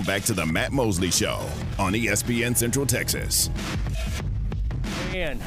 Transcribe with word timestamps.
Now 0.00 0.06
back 0.06 0.22
to 0.22 0.32
the 0.32 0.46
Matt 0.46 0.72
Mosley 0.72 1.10
Show 1.10 1.46
on 1.78 1.92
ESPN 1.92 2.56
Central 2.56 2.86
Texas. 2.86 3.50
And 5.14 5.42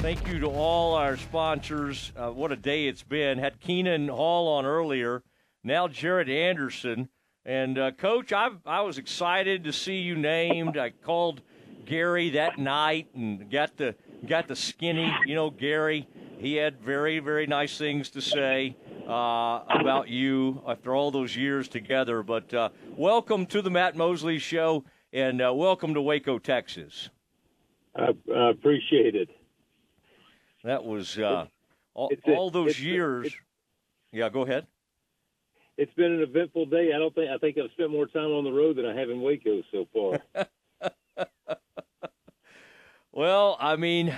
thank 0.00 0.26
you 0.26 0.38
to 0.40 0.46
all 0.46 0.94
our 0.94 1.18
sponsors. 1.18 2.12
Uh, 2.16 2.30
what 2.30 2.50
a 2.50 2.56
day 2.56 2.86
it's 2.86 3.02
been. 3.02 3.36
Had 3.38 3.60
Keenan 3.60 4.08
Hall 4.08 4.48
on 4.48 4.64
earlier. 4.64 5.22
Now 5.62 5.86
Jarrett 5.86 6.30
Anderson. 6.30 7.10
And 7.44 7.78
uh, 7.78 7.90
coach, 7.90 8.32
I 8.32 8.48
I 8.64 8.80
was 8.80 8.96
excited 8.96 9.64
to 9.64 9.72
see 9.72 9.98
you 9.98 10.16
named. 10.16 10.78
I 10.78 10.90
called 10.90 11.42
Gary 11.84 12.30
that 12.30 12.58
night 12.58 13.08
and 13.14 13.50
got 13.50 13.76
the 13.76 13.96
got 14.26 14.48
the 14.48 14.56
skinny. 14.56 15.14
You 15.26 15.34
know, 15.34 15.50
Gary. 15.50 16.08
He 16.38 16.54
had 16.54 16.80
very 16.80 17.18
very 17.18 17.46
nice 17.46 17.76
things 17.76 18.08
to 18.10 18.22
say 18.22 18.76
uh, 19.08 19.62
about 19.70 20.08
you 20.08 20.62
after 20.68 20.94
all 20.94 21.10
those 21.10 21.34
years 21.34 21.66
together. 21.68 22.22
But 22.22 22.52
uh, 22.52 22.68
welcome 22.96 23.46
to 23.46 23.62
the 23.62 23.70
Matt 23.70 23.96
Mosley 23.96 24.38
Show, 24.38 24.84
and 25.12 25.40
uh, 25.40 25.52
welcome 25.54 25.94
to 25.94 26.02
Waco, 26.02 26.38
Texas. 26.38 27.08
I, 27.96 28.10
I 28.34 28.50
appreciate 28.50 29.14
it. 29.14 29.30
That 30.62 30.84
was 30.84 31.18
uh, 31.18 31.46
all, 31.94 32.10
a, 32.26 32.34
all, 32.34 32.50
those 32.50 32.78
years. 32.78 33.34
yeah, 34.12 34.28
go 34.28 34.42
ahead. 34.42 34.66
It's 35.78 35.94
been 35.94 36.12
an 36.12 36.20
eventful 36.20 36.66
day. 36.66 36.90
I 36.94 36.98
don't 36.98 37.14
think 37.14 37.30
I 37.30 37.38
think 37.38 37.56
I've 37.56 37.70
spent 37.70 37.90
more 37.90 38.06
time 38.06 38.30
on 38.32 38.44
the 38.44 38.52
road 38.52 38.76
than 38.76 38.84
I 38.84 38.94
have 38.98 39.10
in 39.10 39.22
Waco 39.22 39.62
so 39.72 39.86
far. 39.94 40.46
well, 43.12 43.56
I 43.60 43.76
mean, 43.76 44.14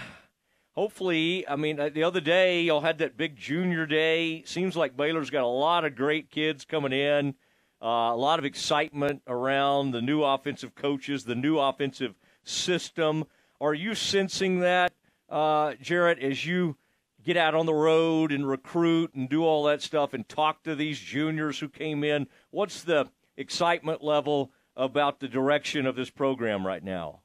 hopefully, 0.72 1.46
I 1.48 1.56
mean, 1.56 1.80
uh, 1.80 1.90
the 1.92 2.02
other 2.02 2.20
day 2.20 2.62
y'all 2.62 2.80
had 2.80 2.98
that 2.98 3.16
big 3.16 3.36
junior 3.36 3.86
day. 3.86 4.42
Seems 4.46 4.76
like 4.76 4.96
Baylor's 4.96 5.30
got 5.30 5.42
a 5.42 5.46
lot 5.46 5.84
of 5.84 5.96
great 5.96 6.30
kids 6.30 6.64
coming 6.64 6.92
in. 6.92 7.34
Uh, 7.82 8.12
a 8.12 8.16
lot 8.16 8.38
of 8.38 8.44
excitement 8.44 9.22
around 9.26 9.92
the 9.92 10.02
new 10.02 10.22
offensive 10.22 10.74
coaches, 10.74 11.24
the 11.24 11.34
new 11.34 11.58
offensive 11.58 12.14
system. 12.44 13.24
Are 13.60 13.74
you 13.74 13.94
sensing 13.94 14.60
that, 14.60 14.92
uh, 15.28 15.74
Jarrett, 15.80 16.18
as 16.18 16.44
you 16.44 16.76
get 17.22 17.36
out 17.36 17.54
on 17.54 17.66
the 17.66 17.74
road 17.74 18.32
and 18.32 18.46
recruit 18.46 19.14
and 19.14 19.28
do 19.28 19.44
all 19.44 19.64
that 19.64 19.82
stuff 19.82 20.14
and 20.14 20.28
talk 20.28 20.62
to 20.64 20.74
these 20.74 20.98
juniors 20.98 21.58
who 21.58 21.68
came 21.68 22.04
in? 22.04 22.26
What's 22.50 22.82
the 22.82 23.08
excitement 23.36 24.02
level 24.02 24.52
about 24.76 25.20
the 25.20 25.28
direction 25.28 25.86
of 25.86 25.96
this 25.96 26.10
program 26.10 26.66
right 26.66 26.84
now? 26.84 27.20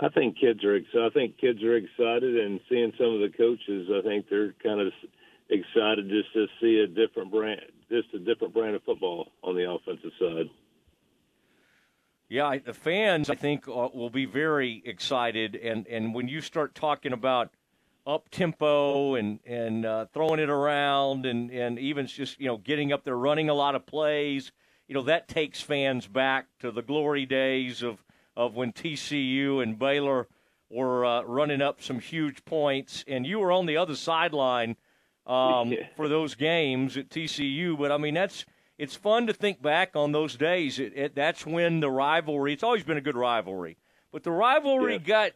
I 0.00 0.08
think 0.10 0.38
kids 0.38 0.64
are. 0.64 0.76
Excited. 0.76 1.06
I 1.06 1.10
think 1.10 1.38
kids 1.38 1.62
are 1.62 1.76
excited, 1.76 2.36
and 2.36 2.60
seeing 2.68 2.92
some 2.96 3.14
of 3.14 3.20
the 3.20 3.32
coaches, 3.36 3.88
I 3.92 4.02
think 4.02 4.26
they're 4.30 4.54
kind 4.62 4.80
of 4.80 4.92
excited 5.50 6.08
just 6.08 6.32
to 6.34 6.46
see 6.60 6.78
a 6.80 6.86
different 6.86 7.30
brand, 7.30 7.60
just 7.90 8.12
a 8.14 8.18
different 8.18 8.54
brand 8.54 8.76
of 8.76 8.82
football 8.84 9.32
on 9.42 9.56
the 9.56 9.68
offensive 9.70 10.12
side. 10.18 10.50
Yeah, 12.28 12.58
the 12.58 12.74
fans, 12.74 13.30
I 13.30 13.34
think, 13.34 13.66
uh, 13.66 13.88
will 13.92 14.10
be 14.10 14.26
very 14.26 14.82
excited, 14.84 15.56
and 15.56 15.86
and 15.88 16.14
when 16.14 16.28
you 16.28 16.42
start 16.42 16.74
talking 16.74 17.12
about 17.12 17.50
up 18.06 18.28
tempo 18.28 19.14
and 19.14 19.40
and 19.46 19.84
uh, 19.84 20.06
throwing 20.12 20.38
it 20.38 20.50
around, 20.50 21.26
and 21.26 21.50
and 21.50 21.78
even 21.78 22.06
just 22.06 22.38
you 22.38 22.46
know 22.46 22.58
getting 22.58 22.92
up 22.92 23.04
there, 23.04 23.16
running 23.16 23.48
a 23.48 23.54
lot 23.54 23.74
of 23.74 23.86
plays, 23.86 24.52
you 24.86 24.94
know 24.94 25.02
that 25.02 25.26
takes 25.26 25.60
fans 25.60 26.06
back 26.06 26.46
to 26.60 26.70
the 26.70 26.82
glory 26.82 27.26
days 27.26 27.82
of 27.82 28.04
of 28.38 28.54
when 28.54 28.72
TCU 28.72 29.60
and 29.60 29.76
Baylor 29.76 30.28
were 30.70 31.04
uh, 31.04 31.22
running 31.22 31.60
up 31.60 31.82
some 31.82 31.98
huge 31.98 32.44
points, 32.44 33.04
and 33.08 33.26
you 33.26 33.40
were 33.40 33.50
on 33.50 33.66
the 33.66 33.76
other 33.76 33.96
sideline 33.96 34.76
um, 35.26 35.72
yeah. 35.72 35.88
for 35.96 36.08
those 36.08 36.36
games 36.36 36.96
at 36.96 37.10
TCU. 37.10 37.76
But 37.76 37.90
I 37.90 37.98
mean, 37.98 38.14
that's 38.14 38.46
it's 38.78 38.94
fun 38.94 39.26
to 39.26 39.32
think 39.32 39.60
back 39.60 39.96
on 39.96 40.12
those 40.12 40.36
days. 40.36 40.78
It, 40.78 40.92
it, 40.94 41.14
that's 41.16 41.44
when 41.44 41.80
the 41.80 41.90
rivalry. 41.90 42.52
It's 42.52 42.62
always 42.62 42.84
been 42.84 42.96
a 42.96 43.02
good 43.02 43.16
rivalry, 43.16 43.76
but 44.12 44.22
the 44.22 44.30
rivalry 44.30 44.92
yeah. 44.92 44.98
got 44.98 45.32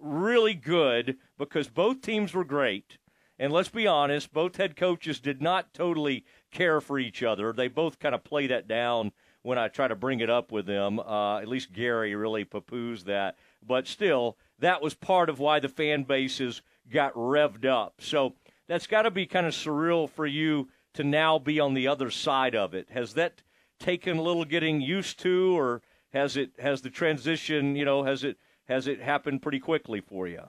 really 0.00 0.54
good 0.54 1.16
because 1.36 1.68
both 1.68 2.00
teams 2.00 2.32
were 2.32 2.44
great. 2.44 2.98
And 3.38 3.52
let's 3.52 3.68
be 3.68 3.86
honest, 3.86 4.32
both 4.32 4.56
head 4.56 4.76
coaches 4.76 5.20
did 5.20 5.42
not 5.42 5.74
totally 5.74 6.24
care 6.52 6.80
for 6.80 6.98
each 6.98 7.22
other. 7.22 7.52
They 7.52 7.68
both 7.68 7.98
kind 7.98 8.14
of 8.14 8.24
play 8.24 8.46
that 8.46 8.66
down 8.66 9.12
when 9.46 9.58
I 9.58 9.68
try 9.68 9.86
to 9.86 9.94
bring 9.94 10.18
it 10.18 10.28
up 10.28 10.50
with 10.50 10.66
them. 10.66 10.98
Uh, 10.98 11.38
at 11.38 11.46
least 11.46 11.72
Gary 11.72 12.16
really 12.16 12.44
poo-poos 12.44 13.04
that. 13.04 13.36
But 13.64 13.86
still, 13.86 14.36
that 14.58 14.82
was 14.82 14.94
part 14.94 15.30
of 15.30 15.38
why 15.38 15.60
the 15.60 15.68
fan 15.68 16.02
bases 16.02 16.62
got 16.90 17.14
revved 17.14 17.64
up. 17.64 17.94
So 18.00 18.34
that's 18.66 18.88
got 18.88 19.02
to 19.02 19.10
be 19.12 19.24
kind 19.24 19.46
of 19.46 19.52
surreal 19.52 20.10
for 20.10 20.26
you 20.26 20.68
to 20.94 21.04
now 21.04 21.38
be 21.38 21.60
on 21.60 21.74
the 21.74 21.86
other 21.86 22.10
side 22.10 22.56
of 22.56 22.74
it. 22.74 22.90
Has 22.90 23.14
that 23.14 23.42
taken 23.78 24.16
a 24.16 24.22
little 24.22 24.44
getting 24.44 24.80
used 24.80 25.20
to, 25.20 25.56
or 25.56 25.80
has 26.12 26.36
it 26.36 26.50
has 26.58 26.82
the 26.82 26.90
transition? 26.90 27.76
You 27.76 27.84
know, 27.84 28.02
has 28.02 28.24
it 28.24 28.38
has 28.64 28.88
it 28.88 29.00
happened 29.00 29.42
pretty 29.42 29.60
quickly 29.60 30.00
for 30.00 30.26
you? 30.26 30.42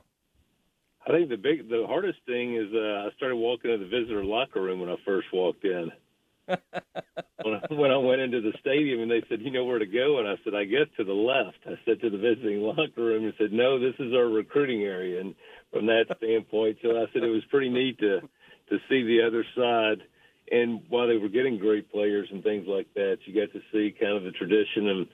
I 1.05 1.11
think 1.11 1.29
the 1.29 1.37
big, 1.37 1.69
the 1.69 1.85
hardest 1.87 2.19
thing 2.25 2.55
is 2.55 2.67
uh, 2.73 3.07
I 3.07 3.09
started 3.15 3.35
walking 3.35 3.69
to 3.69 3.77
the 3.77 3.85
visitor 3.85 4.25
locker 4.25 4.61
room 4.61 4.79
when 4.79 4.89
I 4.89 4.95
first 5.05 5.27
walked 5.31 5.65
in 5.65 5.91
when, 6.47 7.91
I, 7.91 7.97
went 7.97 8.21
into 8.21 8.41
the 8.41 8.53
stadium 8.59 9.01
and 9.01 9.11
they 9.11 9.23
said, 9.29 9.41
"You 9.41 9.51
know 9.51 9.65
where 9.65 9.79
to 9.79 9.85
go?" 9.85 10.19
and 10.19 10.27
I 10.27 10.35
said, 10.43 10.55
"I 10.55 10.65
guess 10.65 10.87
to 10.97 11.03
the 11.03 11.13
left." 11.13 11.59
I 11.65 11.79
said 11.85 12.01
to 12.01 12.09
the 12.09 12.17
visiting 12.17 12.61
locker 12.61 12.91
room 12.97 13.25
and 13.25 13.33
said, 13.37 13.51
"No, 13.51 13.79
this 13.79 13.95
is 13.99 14.13
our 14.13 14.27
recruiting 14.27 14.83
area." 14.83 15.21
And 15.21 15.35
from 15.71 15.85
that 15.87 16.05
standpoint, 16.17 16.77
so 16.81 16.91
I 16.91 17.05
said 17.13 17.23
it 17.23 17.29
was 17.29 17.43
pretty 17.49 17.69
neat 17.69 17.99
to 17.99 18.21
to 18.69 18.77
see 18.89 19.03
the 19.03 19.23
other 19.25 19.45
side. 19.55 20.03
And 20.49 20.81
while 20.89 21.07
they 21.07 21.17
were 21.17 21.29
getting 21.29 21.57
great 21.57 21.91
players 21.91 22.29
and 22.31 22.43
things 22.43 22.67
like 22.67 22.87
that, 22.95 23.17
you 23.25 23.35
got 23.35 23.51
to 23.53 23.61
see 23.71 23.95
kind 23.99 24.15
of 24.15 24.23
the 24.23 24.31
tradition 24.31 24.87
and 24.87 25.07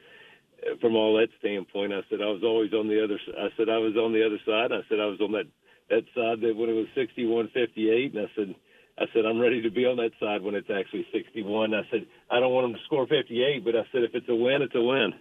uh, 0.63 0.75
from 0.81 0.95
all 0.95 1.17
that 1.17 1.29
standpoint, 1.39 1.93
I 1.93 2.01
said 2.09 2.21
I 2.21 2.29
was 2.29 2.43
always 2.43 2.73
on 2.73 2.87
the 2.87 3.03
other. 3.03 3.19
I 3.37 3.49
said 3.57 3.69
I 3.69 3.77
was 3.77 3.95
on 3.95 4.13
the 4.13 4.25
other 4.25 4.39
side. 4.45 4.71
I 4.71 4.81
said 4.89 4.99
I 4.99 5.07
was 5.07 5.19
on 5.21 5.31
that 5.33 5.47
that 5.89 6.05
side 6.15 6.41
that 6.41 6.55
when 6.55 6.69
it 6.69 6.73
was 6.73 6.87
sixty 6.95 7.25
one 7.25 7.49
fifty 7.53 7.89
eight, 7.89 8.13
and 8.13 8.27
I 8.27 8.31
said 8.35 8.55
I 8.97 9.05
said, 9.13 9.25
I'm 9.25 9.39
ready 9.39 9.61
to 9.63 9.71
be 9.71 9.85
on 9.85 9.97
that 9.97 10.11
side 10.19 10.41
when 10.43 10.53
it's 10.53 10.69
actually 10.69 11.07
61. 11.11 11.73
I 11.73 11.81
said, 11.89 12.05
I 12.29 12.39
don't 12.39 12.53
want 12.53 12.65
them 12.65 12.73
to 12.73 12.85
score 12.85 13.07
58, 13.07 13.65
but 13.65 13.75
I 13.75 13.83
said, 13.91 14.03
if 14.03 14.11
it's 14.13 14.29
a 14.29 14.35
win, 14.35 14.61
it's 14.61 14.75
a 14.75 14.81
win. 14.81 15.13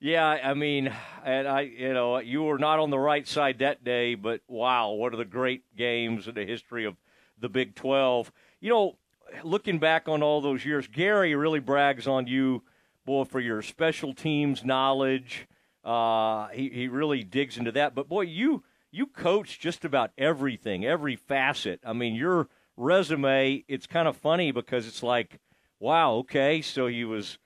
yeah, 0.00 0.26
I 0.26 0.52
mean, 0.52 0.92
and 1.24 1.48
I, 1.48 1.62
you 1.62 1.94
know, 1.94 2.18
you 2.18 2.42
were 2.42 2.58
not 2.58 2.78
on 2.78 2.90
the 2.90 2.98
right 2.98 3.26
side 3.26 3.60
that 3.60 3.84
day, 3.84 4.14
but 4.14 4.42
wow, 4.48 4.90
what 4.90 5.14
are 5.14 5.16
the 5.16 5.24
great 5.24 5.62
games 5.76 6.28
in 6.28 6.34
the 6.34 6.44
history 6.44 6.84
of 6.84 6.96
the 7.40 7.48
Big 7.48 7.74
12. 7.74 8.32
You 8.60 8.70
know, 8.70 8.98
looking 9.42 9.78
back 9.78 10.08
on 10.08 10.22
all 10.22 10.40
those 10.40 10.64
years, 10.64 10.86
Gary 10.88 11.34
really 11.34 11.60
brags 11.60 12.06
on 12.06 12.26
you, 12.26 12.62
boy, 13.04 13.24
for 13.24 13.40
your 13.40 13.62
special 13.62 14.14
teams 14.14 14.64
knowledge. 14.64 15.46
Uh, 15.84 16.48
he, 16.48 16.68
he 16.68 16.88
really 16.88 17.22
digs 17.22 17.56
into 17.56 17.72
that. 17.72 17.94
But 17.94 18.08
boy, 18.08 18.22
you 18.22 18.62
you 18.90 19.06
coach 19.06 19.58
just 19.58 19.84
about 19.84 20.10
everything, 20.16 20.84
every 20.84 21.16
facet. 21.16 21.80
I 21.84 21.92
mean, 21.92 22.14
your 22.14 22.48
resume, 22.76 23.64
it's 23.68 23.86
kind 23.86 24.08
of 24.08 24.16
funny 24.16 24.50
because 24.50 24.86
it's 24.86 25.02
like, 25.02 25.40
wow, 25.80 26.14
okay, 26.14 26.62
so 26.62 26.86
he 26.86 27.04
was 27.04 27.38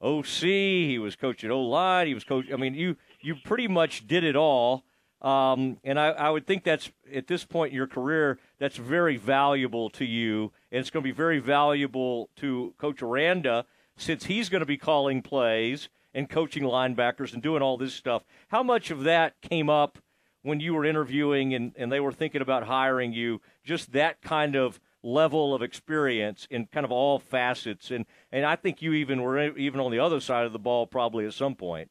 OC, 0.00 0.42
he 0.42 0.98
was 0.98 1.16
coaching 1.16 1.50
O 1.50 1.60
line, 1.60 2.06
he 2.06 2.14
was 2.14 2.24
coach. 2.24 2.46
I 2.52 2.56
mean, 2.56 2.74
you 2.74 2.96
you 3.20 3.36
pretty 3.44 3.68
much 3.68 4.06
did 4.06 4.24
it 4.24 4.36
all. 4.36 4.84
Um, 5.20 5.78
and 5.82 5.98
I, 5.98 6.10
I 6.10 6.30
would 6.30 6.46
think 6.46 6.62
that's 6.62 6.92
at 7.12 7.26
this 7.26 7.44
point 7.44 7.72
in 7.72 7.76
your 7.76 7.88
career, 7.88 8.38
that's 8.60 8.76
very 8.76 9.16
valuable 9.16 9.90
to 9.90 10.04
you, 10.04 10.52
and 10.70 10.78
it's 10.78 10.90
going 10.90 11.02
to 11.02 11.08
be 11.08 11.14
very 11.14 11.40
valuable 11.40 12.30
to 12.36 12.72
Coach 12.78 13.02
Aranda 13.02 13.66
since 13.96 14.26
he's 14.26 14.48
going 14.48 14.60
to 14.60 14.66
be 14.66 14.76
calling 14.76 15.22
plays 15.22 15.88
and 16.14 16.30
coaching 16.30 16.62
linebackers 16.62 17.32
and 17.32 17.42
doing 17.42 17.62
all 17.62 17.76
this 17.76 17.94
stuff. 17.94 18.24
How 18.48 18.62
much 18.62 18.92
of 18.92 19.02
that 19.04 19.40
came 19.42 19.68
up 19.68 19.98
when 20.42 20.60
you 20.60 20.74
were 20.74 20.84
interviewing 20.84 21.54
and, 21.54 21.72
and 21.76 21.90
they 21.90 22.00
were 22.00 22.12
thinking 22.12 22.40
about 22.40 22.64
hiring 22.64 23.12
you, 23.12 23.40
just 23.64 23.92
that 23.92 24.22
kind 24.22 24.56
of 24.56 24.80
level 25.02 25.54
of 25.54 25.62
experience 25.62 26.46
in 26.50 26.66
kind 26.66 26.84
of 26.84 26.92
all 26.92 27.18
facets. 27.18 27.90
And, 27.90 28.06
and 28.32 28.44
I 28.44 28.56
think 28.56 28.82
you 28.82 28.92
even 28.92 29.22
were 29.22 29.56
even 29.56 29.80
on 29.80 29.90
the 29.90 29.98
other 29.98 30.20
side 30.20 30.46
of 30.46 30.52
the 30.52 30.58
ball 30.58 30.86
probably 30.86 31.26
at 31.26 31.32
some 31.32 31.54
point. 31.54 31.90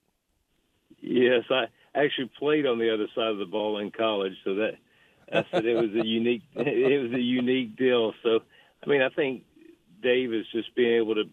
Yes, 0.99 1.43
I 1.49 1.65
actually 1.95 2.31
played 2.39 2.65
on 2.65 2.79
the 2.79 2.93
other 2.93 3.07
side 3.15 3.27
of 3.27 3.37
the 3.37 3.45
ball 3.45 3.77
in 3.79 3.91
college, 3.91 4.33
so 4.43 4.55
that 4.55 4.73
I 5.31 5.45
said 5.51 5.65
it 5.65 5.75
was 5.75 5.91
a 5.93 6.05
unique 6.07 6.43
it 6.55 7.01
was 7.01 7.13
a 7.13 7.21
unique 7.21 7.75
deal. 7.75 8.13
So 8.23 8.39
I 8.83 8.89
mean, 8.89 9.01
I 9.01 9.09
think 9.09 9.43
Dave 10.01 10.33
is 10.33 10.45
just 10.51 10.75
being 10.75 10.95
able 10.95 11.15
to. 11.15 11.23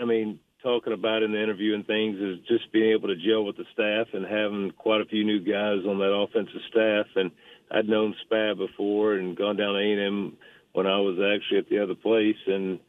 I 0.00 0.04
mean, 0.04 0.40
talking 0.64 0.94
about 0.94 1.22
in 1.22 1.30
the 1.30 1.42
interview 1.42 1.74
and 1.74 1.86
things 1.86 2.18
is 2.18 2.38
just 2.48 2.72
being 2.72 2.92
able 2.92 3.08
to 3.08 3.16
gel 3.16 3.44
with 3.44 3.56
the 3.56 3.66
staff 3.72 4.08
and 4.14 4.24
having 4.24 4.72
quite 4.72 5.02
a 5.02 5.04
few 5.04 5.22
new 5.22 5.38
guys 5.38 5.86
on 5.86 5.98
that 5.98 6.12
offensive 6.12 6.62
staff. 6.70 7.06
And 7.14 7.30
I'd 7.70 7.88
known 7.88 8.14
Spav 8.24 8.56
before 8.56 9.14
and 9.14 9.36
gone 9.36 9.56
down 9.56 9.74
to 9.74 9.78
A&M 9.78 10.36
when 10.72 10.86
I 10.86 10.98
was 11.00 11.18
actually 11.20 11.58
at 11.58 11.68
the 11.68 11.82
other 11.82 11.94
place, 11.94 12.40
and 12.46 12.80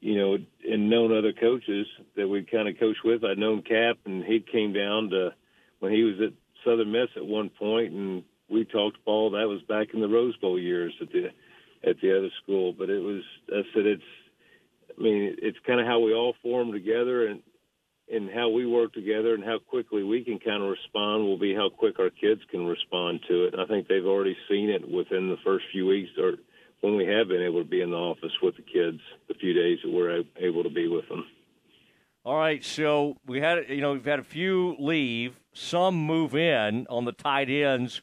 you 0.00 0.16
know, 0.16 0.38
and 0.70 0.88
known 0.88 1.16
other 1.16 1.32
coaches 1.32 1.86
that 2.14 2.28
we 2.28 2.44
kind 2.44 2.68
of 2.68 2.78
coached 2.78 3.04
with. 3.04 3.24
I'd 3.24 3.38
known 3.38 3.62
Cap, 3.62 3.98
and 4.04 4.22
he 4.22 4.38
came 4.40 4.72
down 4.72 5.10
to 5.10 5.30
when 5.80 5.92
he 5.92 6.04
was 6.04 6.14
at 6.20 6.32
Southern 6.64 6.92
Miss 6.92 7.08
at 7.16 7.26
one 7.26 7.50
point, 7.50 7.92
and 7.92 8.22
we 8.48 8.64
talked 8.64 9.04
ball. 9.04 9.30
That 9.30 9.48
was 9.48 9.62
back 9.62 9.88
in 9.94 10.00
the 10.00 10.08
Rose 10.08 10.36
Bowl 10.36 10.58
years 10.58 10.94
at 11.00 11.10
the 11.10 11.30
at 11.88 12.00
the 12.00 12.16
other 12.16 12.30
school. 12.42 12.72
But 12.72 12.90
it 12.90 13.00
was 13.00 13.22
I 13.48 13.62
said 13.74 13.86
it's 13.86 14.02
I 14.98 15.02
mean, 15.02 15.36
it's 15.38 15.58
kind 15.66 15.80
of 15.80 15.86
how 15.86 16.00
we 16.00 16.12
all 16.12 16.34
form 16.42 16.72
together, 16.72 17.28
and 17.28 17.42
and 18.10 18.30
how 18.30 18.48
we 18.48 18.66
work 18.66 18.94
together, 18.94 19.34
and 19.34 19.44
how 19.44 19.58
quickly 19.58 20.02
we 20.02 20.24
can 20.24 20.38
kind 20.38 20.62
of 20.62 20.70
respond 20.70 21.24
will 21.24 21.38
be 21.38 21.54
how 21.54 21.68
quick 21.68 21.98
our 21.98 22.10
kids 22.10 22.40
can 22.50 22.66
respond 22.66 23.20
to 23.28 23.44
it. 23.44 23.52
And 23.52 23.62
I 23.62 23.66
think 23.66 23.86
they've 23.86 24.04
already 24.04 24.36
seen 24.48 24.70
it 24.70 24.88
within 24.88 25.28
the 25.28 25.36
first 25.44 25.66
few 25.72 25.86
weeks, 25.86 26.10
or 26.18 26.34
when 26.80 26.96
we 26.96 27.06
have 27.06 27.28
been 27.28 27.42
able 27.42 27.62
to 27.62 27.68
be 27.68 27.82
in 27.82 27.90
the 27.90 27.96
office 27.96 28.32
with 28.42 28.56
the 28.56 28.62
kids, 28.62 29.00
the 29.28 29.34
few 29.34 29.52
days 29.52 29.78
that 29.84 29.90
we're 29.90 30.22
able 30.38 30.62
to 30.62 30.70
be 30.70 30.88
with 30.88 31.08
them. 31.08 31.24
All 32.24 32.36
right, 32.36 32.64
so 32.64 33.16
we 33.26 33.40
had 33.40 33.68
you 33.68 33.80
know 33.80 33.92
we've 33.92 34.04
had 34.04 34.18
a 34.18 34.24
few 34.24 34.76
leave, 34.78 35.38
some 35.52 35.94
move 35.94 36.34
in 36.34 36.86
on 36.88 37.04
the 37.04 37.12
tight 37.12 37.50
ends. 37.50 38.02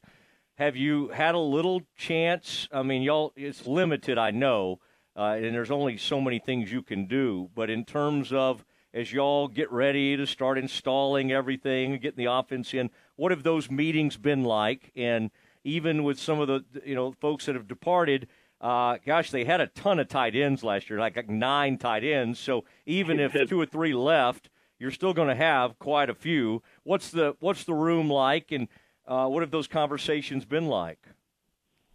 Have 0.57 0.77
you 0.77 1.09
had 1.09 1.36
a 1.36 1.39
little 1.39 1.81
chance? 1.98 2.69
I 2.71 2.81
mean, 2.81 3.01
y'all, 3.01 3.33
it's 3.36 3.68
limited, 3.68 4.18
I 4.18 4.31
know, 4.31 4.80
uh, 5.15 5.38
and 5.38 5.56
there's 5.56 5.71
only 5.71 5.97
so 5.97 6.19
many 6.19 6.39
things 6.39 6.71
you 6.71 6.81
can 6.81 7.06
do. 7.06 7.50
But 7.56 7.69
in 7.69 7.85
terms 7.85 8.33
of 8.33 8.65
as 8.94 9.12
y'all 9.12 9.47
get 9.47 9.71
ready 9.71 10.15
to 10.15 10.25
start 10.25 10.57
installing 10.57 11.31
everything, 11.31 12.00
getting 12.00 12.23
the 12.23 12.31
offense 12.31 12.73
in, 12.73 12.89
what 13.15 13.31
have 13.31 13.44
those 13.44 13.69
meetings 13.69 14.17
been 14.17 14.44
like? 14.44 14.91
And 14.95 15.31
even 15.63 16.03
with 16.03 16.19
some 16.19 16.39
of 16.39 16.47
the 16.47 16.63
you 16.85 16.95
know 16.95 17.12
folks 17.12 17.45
that 17.45 17.56
have 17.56 17.67
departed, 17.67 18.27
uh, 18.62 18.97
gosh, 19.06 19.31
they 19.31 19.44
had 19.44 19.62
a 19.62 19.67
ton 19.67 20.00
of 20.00 20.07
tight 20.07 20.35
ends 20.35 20.63
last 20.63 20.89
year, 20.89 21.00
like, 21.00 21.15
like 21.15 21.29
nine 21.29 21.77
tight 21.77 22.03
ends. 22.03 22.39
So 22.39 22.63
even 22.85 23.19
if 23.19 23.33
two 23.50 23.59
or 23.59 23.65
three 23.65 23.94
left, 23.94 24.50
you're 24.79 24.91
still 24.91 25.13
going 25.13 25.27
to 25.27 25.35
have 25.35 25.77
quite 25.79 26.09
a 26.09 26.15
few. 26.15 26.63
What's 26.83 27.12
the 27.12 27.35
what's 27.39 27.63
the 27.63 27.73
room 27.73 28.09
like, 28.09 28.51
and 28.51 28.67
uh, 29.07 29.27
what 29.27 29.41
have 29.41 29.51
those 29.51 29.67
conversations 29.67 30.45
been 30.45 30.67
like? 30.67 31.00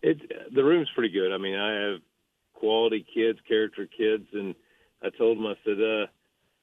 It 0.03 0.53
the 0.53 0.65
room's 0.65 0.91
pretty 0.95 1.13
good. 1.13 1.33
I 1.33 1.39
mean, 1.39 1.57
I 1.57 1.73
have 1.73 2.01
quality 2.61 3.05
kids, 3.13 3.39
character 3.49 3.87
kids, 3.87 4.27
and 4.33 4.55
I 5.03 5.09
told 5.09 5.39
them 5.39 5.47
I 5.47 5.55
said, 5.65 5.81
uh, 5.81 6.07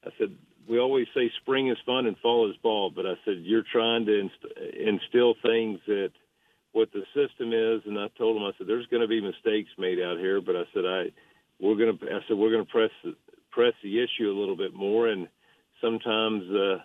I 0.08 0.12
said 0.18 0.38
we 0.70 0.80
always 0.80 1.08
say 1.16 1.32
spring 1.42 1.70
is 1.70 1.78
fun 1.86 2.06
and 2.06 2.18
fall 2.18 2.50
is 2.50 2.58
ball, 2.58 2.92
but 2.96 3.06
I 3.06 3.14
said 3.26 3.38
you're 3.42 3.64
trying 3.72 4.06
to 4.06 4.20
inst- 4.20 4.78
instill 4.78 5.34
things 5.42 5.80
that 5.88 6.12
what 6.74 6.90
the 6.92 7.04
system 7.16 7.54
is, 7.54 7.82
and 7.86 7.98
I 7.98 8.08
told 8.18 8.36
them 8.36 8.44
I 8.44 8.52
said 8.58 8.68
there's 8.68 8.88
going 8.88 9.02
to 9.02 9.08
be 9.08 9.22
mistakes 9.22 9.70
made 9.78 10.00
out 10.00 10.18
here, 10.18 10.42
but 10.42 10.56
I 10.56 10.64
said 10.74 10.86
I 10.86 11.06
we're 11.60 11.76
going 11.76 11.98
to 11.98 12.06
I 12.06 12.20
said 12.28 12.38
we're 12.38 12.52
going 12.52 12.66
to 12.66 12.72
press 12.72 12.92
press 13.52 13.74
the 13.82 14.04
issue 14.04 14.30
a 14.30 14.38
little 14.40 14.58
bit 14.58 14.74
more, 14.74 15.08
and 15.08 15.28
sometimes 15.82 16.44
uh, 16.52 16.78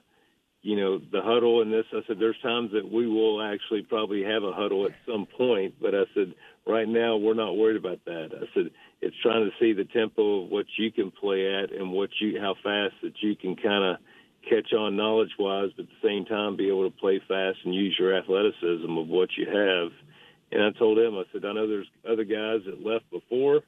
you 0.63 0.77
know 0.77 0.99
the 0.99 1.21
huddle 1.23 1.61
and 1.61 1.73
this. 1.73 1.85
I 1.93 2.01
said 2.07 2.17
there's 2.19 2.41
times 2.43 2.71
that 2.73 2.91
we 2.91 3.07
will 3.07 3.43
actually 3.43 3.83
probably 3.83 4.23
have 4.23 4.45
a 4.45 4.53
huddle 4.53 4.87
at 4.87 4.93
some 5.07 5.27
point, 5.27 5.75
but 5.81 5.95
I 5.95 6.05
said 6.15 6.35
right 6.67 6.89
now 6.89 7.17
we're 7.17 7.35
not 7.35 7.57
worried 7.57 7.77
about 7.77 8.05
that. 8.05 8.31
I 8.35 8.47
said 8.55 8.71
it's 9.01 9.17
trying 9.23 9.45
to 9.45 9.51
see 9.59 9.73
the 9.73 9.85
tempo 9.85 10.45
of 10.45 10.51
what 10.51 10.67
you 10.79 10.93
can 10.93 11.11
play 11.11 11.55
at 11.55 11.73
and 11.73 11.93
what 11.93 12.11
you 12.21 12.41
how 12.41 12.55
fast 12.63 12.95
that 13.03 13.15
you 13.21 13.37
can 13.37 13.57
kind 13.57 13.85
of 13.85 13.97
catch 14.49 14.73
on 14.73 14.97
knowledge 14.97 15.31
wise, 15.39 15.71
but 15.77 15.85
at 15.85 15.89
the 15.89 16.09
same 16.09 16.25
time 16.25 16.57
be 16.57 16.69
able 16.69 16.91
to 16.91 16.97
play 16.97 17.21
fast 17.29 17.59
and 17.65 17.75
use 17.75 17.97
your 17.99 18.17
athleticism 18.17 18.97
of 18.99 19.09
what 19.09 19.29
you 19.37 19.47
have. 19.47 19.93
And 20.51 20.63
I 20.63 20.79
told 20.79 20.99
him, 20.99 21.17
I 21.17 21.25
said, 21.33 21.45
I 21.45 21.53
know 21.53 21.67
there's 21.67 21.91
other 22.09 22.25
guys 22.25 22.61
that 22.67 22.85
left 22.85 23.11
before. 23.11 23.61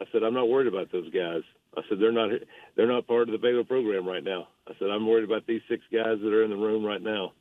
I 0.00 0.04
said, 0.10 0.24
I'm 0.24 0.34
not 0.34 0.48
worried 0.48 0.66
about 0.66 0.90
those 0.90 1.10
guys. 1.12 1.42
I 1.76 1.82
said 1.88 1.98
they're 2.00 2.12
not 2.12 2.30
they're 2.76 2.90
not 2.90 3.06
part 3.06 3.28
of 3.28 3.32
the 3.32 3.38
Baylor 3.38 3.64
program 3.64 4.06
right 4.06 4.22
now. 4.22 4.48
I 4.68 4.72
said 4.78 4.90
I'm 4.90 5.06
worried 5.06 5.24
about 5.24 5.46
these 5.46 5.60
six 5.68 5.82
guys 5.92 6.18
that 6.22 6.32
are 6.32 6.44
in 6.44 6.50
the 6.50 6.56
room 6.56 6.84
right 6.84 7.02
now. 7.02 7.32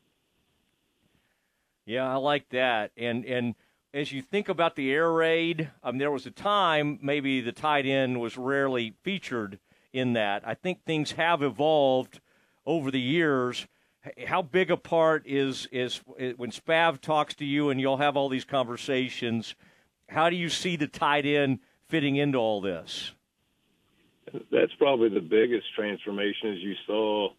Yeah, 1.85 2.09
I 2.09 2.15
like 2.15 2.47
that. 2.49 2.91
And 2.97 3.25
and 3.25 3.55
as 3.93 4.11
you 4.11 4.21
think 4.21 4.49
about 4.49 4.75
the 4.75 4.91
air 4.91 5.11
raid, 5.11 5.69
um, 5.83 5.99
there 5.99 6.11
was 6.11 6.25
a 6.25 6.31
time 6.31 6.97
maybe 7.01 7.41
the 7.41 7.51
tight 7.51 7.85
end 7.85 8.19
was 8.19 8.37
rarely 8.37 8.95
featured 9.03 9.59
in 9.91 10.13
that. 10.13 10.41
I 10.45 10.55
think 10.55 10.83
things 10.83 11.11
have 11.11 11.43
evolved 11.43 12.19
over 12.65 12.89
the 12.89 12.99
years. 12.99 13.67
How 14.27 14.41
big 14.41 14.71
a 14.71 14.77
part 14.77 15.23
is 15.25 15.67
is 15.71 16.01
when 16.15 16.51
Spav 16.51 16.99
talks 16.99 17.35
to 17.35 17.45
you 17.45 17.69
and 17.69 17.79
you'll 17.79 17.97
have 17.97 18.17
all 18.17 18.29
these 18.29 18.45
conversations? 18.45 19.55
How 20.09 20.29
do 20.29 20.35
you 20.35 20.49
see 20.49 20.75
the 20.75 20.87
tight 20.87 21.25
end 21.25 21.59
fitting 21.87 22.15
into 22.15 22.37
all 22.37 22.59
this? 22.59 23.11
That's 24.51 24.73
probably 24.79 25.09
the 25.09 25.21
biggest 25.21 25.67
transformation, 25.75 26.53
as 26.53 26.59
you 26.59 26.73
saw. 26.87 27.29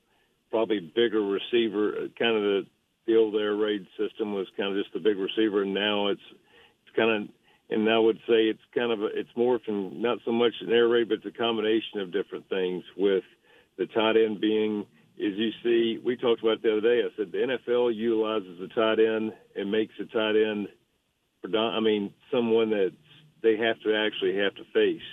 Probably 0.50 0.78
bigger 0.78 1.20
receiver, 1.20 2.08
kind 2.16 2.36
of 2.36 2.42
the 2.42 2.66
the 3.06 3.16
old 3.16 3.34
air 3.34 3.54
raid 3.54 3.86
system 3.98 4.32
was 4.32 4.46
kind 4.56 4.74
of 4.74 4.82
just 4.82 4.96
a 4.96 5.00
big 5.00 5.18
receiver, 5.18 5.62
and 5.62 5.74
now 5.74 6.08
it's 6.08 6.22
kind 6.96 7.10
of 7.10 7.28
and 7.70 7.88
I 7.88 7.98
would 7.98 8.18
say 8.28 8.44
it's 8.44 8.60
kind 8.74 8.92
of 8.92 9.02
a, 9.02 9.06
it's 9.06 9.34
more 9.36 9.58
from 9.58 10.00
not 10.00 10.18
so 10.24 10.32
much 10.32 10.52
an 10.60 10.72
air 10.72 10.86
raid, 10.86 11.08
but 11.08 11.18
it's 11.24 11.26
a 11.26 11.38
combination 11.38 12.00
of 12.00 12.12
different 12.12 12.48
things 12.48 12.84
with 12.96 13.24
the 13.78 13.86
tight 13.86 14.16
end 14.16 14.40
being 14.40 14.86
is 15.16 15.34
you 15.36 15.50
see, 15.62 16.00
we 16.04 16.16
talked 16.16 16.42
about 16.42 16.62
the 16.62 16.72
other 16.72 16.80
day. 16.80 17.02
I 17.04 17.16
said 17.16 17.32
the 17.32 17.38
NFL 17.38 17.94
utilizes 17.94 18.58
the 18.58 18.68
tight 18.68 18.98
end 18.98 19.32
and 19.54 19.70
makes 19.70 19.94
the 19.98 20.06
tight 20.06 20.36
end, 20.36 20.68
I 21.56 21.80
mean, 21.80 22.12
someone 22.32 22.70
that 22.70 22.92
they 23.42 23.56
have 23.56 23.80
to 23.82 23.94
actually 23.94 24.36
have 24.38 24.54
to 24.56 24.64
face. 24.72 25.06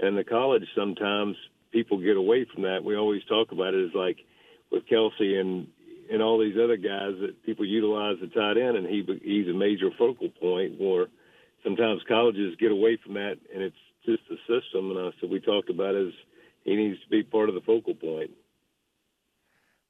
And 0.00 0.16
the 0.16 0.24
college, 0.24 0.64
sometimes 0.76 1.36
people 1.72 1.98
get 1.98 2.16
away 2.16 2.46
from 2.52 2.64
that. 2.64 2.84
We 2.84 2.96
always 2.96 3.22
talk 3.28 3.52
about 3.52 3.74
it 3.74 3.86
as 3.86 3.94
like 3.94 4.18
with 4.70 4.84
Kelce 4.88 5.40
and 5.40 5.68
and 6.10 6.22
all 6.22 6.38
these 6.38 6.56
other 6.62 6.76
guys 6.76 7.14
that 7.20 7.42
people 7.44 7.64
utilize 7.64 8.16
the 8.20 8.28
tight 8.28 8.56
end, 8.56 8.76
and 8.76 8.86
he 8.86 9.04
he's 9.22 9.48
a 9.48 9.56
major 9.56 9.90
focal 9.98 10.28
point. 10.40 10.80
Where 10.80 11.06
sometimes 11.64 12.02
colleges 12.08 12.56
get 12.58 12.72
away 12.72 12.98
from 13.02 13.14
that, 13.14 13.36
and 13.52 13.62
it's 13.62 13.76
just 14.04 14.22
the 14.28 14.36
system. 14.46 14.90
And 14.90 14.98
I 14.98 15.10
said 15.20 15.30
we 15.30 15.40
talked 15.40 15.70
about 15.70 15.94
as 15.94 16.12
he 16.64 16.76
needs 16.76 17.00
to 17.02 17.08
be 17.08 17.22
part 17.22 17.48
of 17.48 17.54
the 17.54 17.60
focal 17.62 17.94
point. 17.94 18.30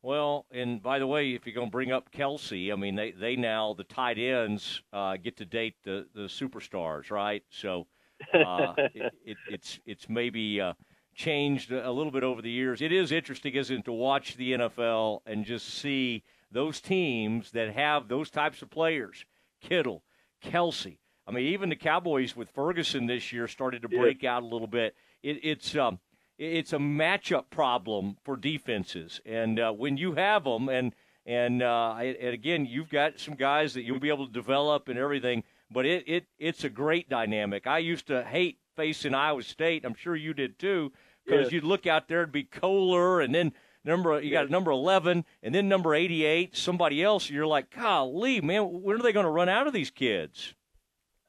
Well, 0.02 0.46
and 0.52 0.80
by 0.80 1.00
the 1.00 1.06
way, 1.06 1.34
if 1.34 1.44
you're 1.44 1.54
going 1.54 1.68
to 1.68 1.72
bring 1.72 1.90
up 1.90 2.12
Kelce, 2.12 2.72
I 2.72 2.76
mean 2.76 2.94
they, 2.94 3.10
they 3.10 3.36
now 3.36 3.74
the 3.74 3.84
tight 3.84 4.18
ends 4.18 4.82
uh, 4.92 5.16
get 5.16 5.36
to 5.38 5.44
date 5.44 5.74
the, 5.84 6.06
the 6.14 6.22
superstars, 6.22 7.10
right? 7.10 7.42
So 7.50 7.88
uh, 8.32 8.74
it, 8.94 9.12
it, 9.24 9.36
it's 9.50 9.80
it's 9.86 10.08
maybe 10.08 10.60
uh, 10.60 10.74
changed 11.18 11.72
a 11.72 11.90
little 11.90 12.12
bit 12.12 12.22
over 12.22 12.40
the 12.40 12.50
years. 12.50 12.80
It 12.80 12.92
is 12.92 13.10
interesting, 13.10 13.54
isn't 13.54 13.80
it, 13.80 13.84
to 13.86 13.92
watch 13.92 14.36
the 14.36 14.52
NFL 14.52 15.20
and 15.26 15.44
just 15.44 15.68
see 15.68 16.22
those 16.52 16.80
teams 16.80 17.50
that 17.50 17.74
have 17.74 18.06
those 18.06 18.30
types 18.30 18.62
of 18.62 18.70
players, 18.70 19.24
Kittle, 19.60 20.04
Kelce. 20.42 20.98
I 21.26 21.32
mean, 21.32 21.46
even 21.46 21.70
the 21.70 21.76
Cowboys 21.76 22.36
with 22.36 22.48
Ferguson 22.50 23.06
this 23.06 23.32
year 23.32 23.48
started 23.48 23.82
to 23.82 23.88
break 23.88 24.22
yeah. 24.22 24.36
out 24.36 24.44
a 24.44 24.46
little 24.46 24.68
bit. 24.68 24.94
It, 25.22 25.40
it's 25.42 25.76
um, 25.76 25.98
it's 26.38 26.72
a 26.72 26.78
matchup 26.78 27.50
problem 27.50 28.16
for 28.24 28.36
defenses, 28.36 29.20
and 29.26 29.58
uh, 29.58 29.72
when 29.72 29.96
you 29.96 30.14
have 30.14 30.44
them, 30.44 30.68
and 30.68 30.94
and 31.26 31.62
uh, 31.62 31.96
and 31.96 32.32
again, 32.32 32.64
you've 32.64 32.88
got 32.88 33.18
some 33.18 33.34
guys 33.34 33.74
that 33.74 33.82
you'll 33.82 33.98
be 33.98 34.08
able 34.08 34.26
to 34.26 34.32
develop 34.32 34.88
and 34.88 34.98
everything, 34.98 35.42
but 35.70 35.84
it, 35.84 36.04
it 36.06 36.26
it's 36.38 36.62
a 36.62 36.70
great 36.70 37.10
dynamic. 37.10 37.66
I 37.66 37.78
used 37.78 38.06
to 38.06 38.22
hate 38.22 38.58
facing 38.76 39.12
Iowa 39.12 39.42
State. 39.42 39.84
I'm 39.84 39.96
sure 39.96 40.14
you 40.14 40.32
did 40.32 40.58
too, 40.58 40.92
because 41.28 41.46
yes. 41.46 41.52
you'd 41.52 41.64
look 41.64 41.86
out 41.86 42.08
there 42.08 42.22
it'd 42.22 42.32
be 42.32 42.44
Kolar, 42.44 43.20
and 43.20 43.34
then 43.34 43.52
number 43.84 44.20
you 44.20 44.30
got 44.30 44.50
number 44.50 44.70
11 44.70 45.24
and 45.42 45.54
then 45.54 45.68
number 45.68 45.94
88 45.94 46.56
somebody 46.56 47.02
else 47.02 47.30
you're 47.30 47.46
like 47.46 47.70
golly 47.70 48.40
man 48.40 48.82
when 48.82 48.96
are 48.96 49.02
they 49.02 49.12
going 49.12 49.24
to 49.24 49.30
run 49.30 49.48
out 49.48 49.66
of 49.66 49.72
these 49.72 49.90
kids 49.90 50.54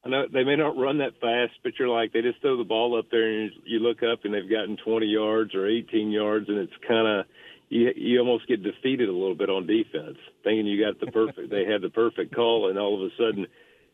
I 0.03 0.09
know 0.09 0.25
they 0.31 0.43
may 0.43 0.55
not 0.55 0.77
run 0.77 0.99
that 0.99 1.19
fast, 1.19 1.59
but 1.61 1.73
you're 1.77 1.89
like 1.89 2.13
they 2.13 2.21
just 2.21 2.41
throw 2.41 2.57
the 2.57 2.63
ball 2.63 2.97
up 2.97 3.07
there 3.11 3.27
and 3.27 3.51
you 3.65 3.79
look 3.79 4.01
up 4.01 4.23
and 4.23 4.33
they've 4.33 4.49
gotten 4.49 4.77
20 4.77 5.05
yards 5.05 5.53
or 5.53 5.67
18 5.67 6.09
yards, 6.11 6.47
and 6.47 6.57
it's 6.57 6.73
kind 6.87 7.05
of 7.05 7.25
you 7.67 7.91
you 7.95 8.19
almost 8.19 8.47
get 8.47 8.63
defeated 8.63 9.09
a 9.09 9.13
little 9.13 9.35
bit 9.35 9.49
on 9.49 9.67
defense, 9.67 10.17
thinking 10.43 10.67
you 10.67 10.83
got 10.83 10.99
the 10.99 11.11
perfect 11.11 11.49
they 11.49 11.65
had 11.65 11.81
the 11.81 11.89
perfect 11.89 12.33
call, 12.33 12.69
and 12.69 12.79
all 12.79 12.95
of 12.95 13.01
a 13.01 13.15
sudden 13.17 13.45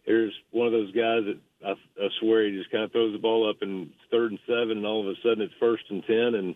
here's 0.06 0.34
one 0.52 0.68
of 0.68 0.74
those 0.74 0.92
guys 0.92 1.24
that 1.26 1.40
I, 1.66 1.72
I 1.72 2.08
swear 2.20 2.46
he 2.46 2.58
just 2.58 2.72
kind 2.72 2.84
of 2.84 2.92
throws 2.92 3.14
the 3.14 3.20
ball 3.20 3.50
up 3.50 3.58
and 3.62 3.90
third 4.12 4.32
and 4.32 4.40
seven, 4.48 4.78
and 4.78 4.86
all 4.86 5.02
of 5.02 5.08
a 5.08 5.16
sudden 5.22 5.42
it's 5.42 5.54
first 5.60 5.84
and 5.90 6.04
ten, 6.06 6.36
and 6.36 6.56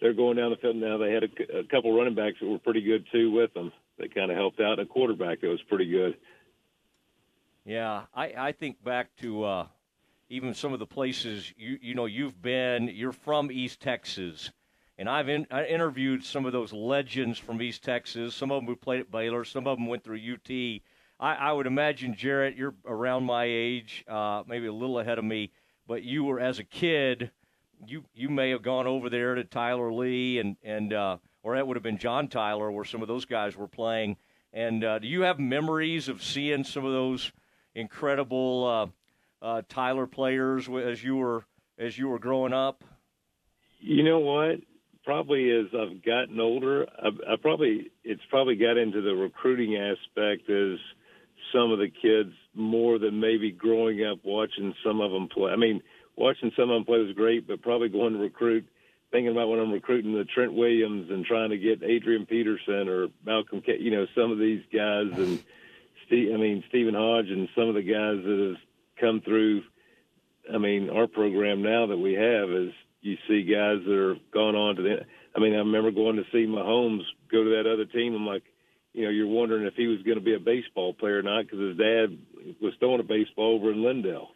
they're 0.00 0.12
going 0.12 0.36
down 0.36 0.50
the 0.50 0.56
field 0.56 0.76
now. 0.76 0.98
They 0.98 1.12
had 1.12 1.24
a, 1.24 1.58
a 1.58 1.64
couple 1.64 1.96
running 1.96 2.14
backs 2.14 2.36
that 2.40 2.46
were 2.46 2.58
pretty 2.58 2.82
good 2.82 3.06
too 3.12 3.30
with 3.30 3.52
them. 3.54 3.72
They 3.98 4.08
kind 4.08 4.30
of 4.30 4.36
helped 4.36 4.60
out, 4.60 4.78
and 4.78 4.82
a 4.82 4.86
quarterback 4.86 5.40
that 5.40 5.48
was 5.48 5.62
pretty 5.68 5.90
good. 5.90 6.16
Yeah, 7.64 8.04
I, 8.14 8.32
I 8.36 8.52
think 8.52 8.82
back 8.82 9.14
to 9.16 9.44
uh, 9.44 9.66
even 10.28 10.54
some 10.54 10.72
of 10.72 10.78
the 10.78 10.86
places 10.86 11.52
you 11.56 11.78
you 11.80 11.94
know 11.94 12.06
you've 12.06 12.40
been. 12.40 12.88
You're 12.88 13.12
from 13.12 13.50
East 13.50 13.80
Texas, 13.80 14.50
and 14.98 15.08
I've 15.08 15.28
in, 15.28 15.46
I 15.50 15.64
interviewed 15.64 16.24
some 16.24 16.46
of 16.46 16.52
those 16.52 16.72
legends 16.72 17.38
from 17.38 17.60
East 17.60 17.82
Texas. 17.82 18.34
Some 18.34 18.50
of 18.50 18.60
them 18.60 18.66
who 18.66 18.76
played 18.76 19.00
at 19.00 19.10
Baylor. 19.10 19.44
Some 19.44 19.66
of 19.66 19.78
them 19.78 19.86
went 19.86 20.04
through 20.04 20.18
UT. 20.18 20.80
I, 21.20 21.34
I 21.34 21.52
would 21.52 21.66
imagine 21.66 22.16
Jarrett, 22.16 22.56
you're 22.56 22.74
around 22.84 23.24
my 23.24 23.44
age, 23.44 24.04
uh, 24.08 24.42
maybe 24.46 24.66
a 24.66 24.72
little 24.72 24.98
ahead 24.98 25.18
of 25.18 25.24
me, 25.24 25.52
but 25.86 26.02
you 26.02 26.24
were 26.24 26.40
as 26.40 26.58
a 26.58 26.64
kid. 26.64 27.30
You 27.86 28.04
you 28.14 28.28
may 28.28 28.50
have 28.50 28.62
gone 28.62 28.86
over 28.86 29.08
there 29.08 29.34
to 29.34 29.44
Tyler 29.44 29.92
Lee 29.92 30.38
and 30.38 30.56
and 30.64 30.92
uh, 30.92 31.18
or 31.42 31.56
that 31.56 31.66
would 31.66 31.76
have 31.76 31.82
been 31.82 31.98
John 31.98 32.28
Tyler, 32.28 32.70
where 32.70 32.84
some 32.84 33.02
of 33.02 33.08
those 33.08 33.24
guys 33.24 33.56
were 33.56 33.68
playing. 33.68 34.16
And 34.52 34.82
uh, 34.82 34.98
do 34.98 35.06
you 35.06 35.22
have 35.22 35.38
memories 35.38 36.08
of 36.08 36.22
seeing 36.22 36.64
some 36.64 36.84
of 36.84 36.92
those? 36.92 37.30
incredible 37.74 38.92
uh, 39.42 39.44
uh, 39.44 39.62
Tyler 39.68 40.06
players 40.06 40.68
as 40.68 41.02
you 41.02 41.16
were 41.16 41.44
as 41.78 41.96
you 41.98 42.08
were 42.08 42.18
growing 42.18 42.52
up? 42.52 42.84
You 43.78 44.02
know 44.02 44.18
what? 44.18 44.60
Probably 45.04 45.50
as 45.50 45.66
I've 45.74 46.02
gotten 46.04 46.38
older, 46.40 46.86
I, 46.98 47.08
I 47.32 47.36
probably 47.40 47.90
it's 48.04 48.22
probably 48.28 48.56
got 48.56 48.76
into 48.76 49.00
the 49.00 49.14
recruiting 49.14 49.76
aspect 49.76 50.48
as 50.50 50.78
some 51.52 51.72
of 51.72 51.78
the 51.78 51.88
kids 51.90 52.32
more 52.54 52.98
than 52.98 53.20
maybe 53.20 53.50
growing 53.50 54.04
up 54.04 54.18
watching 54.24 54.74
some 54.84 55.00
of 55.00 55.10
them 55.10 55.28
play. 55.28 55.52
I 55.52 55.56
mean, 55.56 55.82
watching 56.16 56.52
some 56.56 56.70
of 56.70 56.74
them 56.74 56.84
play 56.84 56.98
was 56.98 57.14
great, 57.14 57.46
but 57.46 57.62
probably 57.62 57.88
going 57.88 58.12
to 58.14 58.18
recruit, 58.18 58.66
thinking 59.10 59.32
about 59.32 59.48
when 59.48 59.60
I'm 59.60 59.72
recruiting 59.72 60.14
the 60.14 60.24
Trent 60.24 60.52
Williams 60.52 61.10
and 61.10 61.24
trying 61.24 61.50
to 61.50 61.58
get 61.58 61.82
Adrian 61.82 62.26
Peterson 62.26 62.88
or 62.88 63.08
Malcolm, 63.24 63.62
K, 63.62 63.78
you 63.78 63.90
know, 63.90 64.06
some 64.14 64.30
of 64.30 64.38
these 64.38 64.62
guys 64.72 65.06
and 65.16 65.42
Steve, 66.06 66.32
I 66.34 66.36
mean 66.36 66.64
Stephen 66.68 66.94
Hodge 66.94 67.30
and 67.30 67.48
some 67.54 67.68
of 67.68 67.74
the 67.74 67.82
guys 67.82 68.24
that 68.24 68.48
have 68.48 68.60
come 69.00 69.20
through. 69.20 69.62
I 70.52 70.58
mean, 70.58 70.90
our 70.90 71.06
program 71.06 71.62
now 71.62 71.86
that 71.86 71.96
we 71.96 72.14
have 72.14 72.50
is 72.50 72.72
you 73.02 73.16
see 73.28 73.42
guys 73.42 73.78
that 73.86 73.96
are 73.96 74.16
gone 74.32 74.56
on 74.56 74.76
to 74.76 74.82
the. 74.82 74.96
I 75.34 75.38
mean, 75.38 75.54
I 75.54 75.58
remember 75.58 75.92
going 75.92 76.16
to 76.16 76.24
see 76.32 76.46
Mahomes 76.46 77.02
go 77.30 77.44
to 77.44 77.50
that 77.50 77.70
other 77.70 77.84
team. 77.84 78.14
I'm 78.14 78.26
like, 78.26 78.42
you 78.92 79.04
know, 79.04 79.10
you're 79.10 79.26
wondering 79.26 79.66
if 79.66 79.74
he 79.74 79.86
was 79.86 80.02
going 80.02 80.18
to 80.18 80.24
be 80.24 80.34
a 80.34 80.40
baseball 80.40 80.94
player 80.94 81.18
or 81.18 81.22
not 81.22 81.44
because 81.44 81.60
his 81.60 81.76
dad 81.76 82.18
was 82.60 82.74
throwing 82.78 83.00
a 83.00 83.04
baseball 83.04 83.54
over 83.54 83.72
in 83.72 83.78
Lindale, 83.78 84.28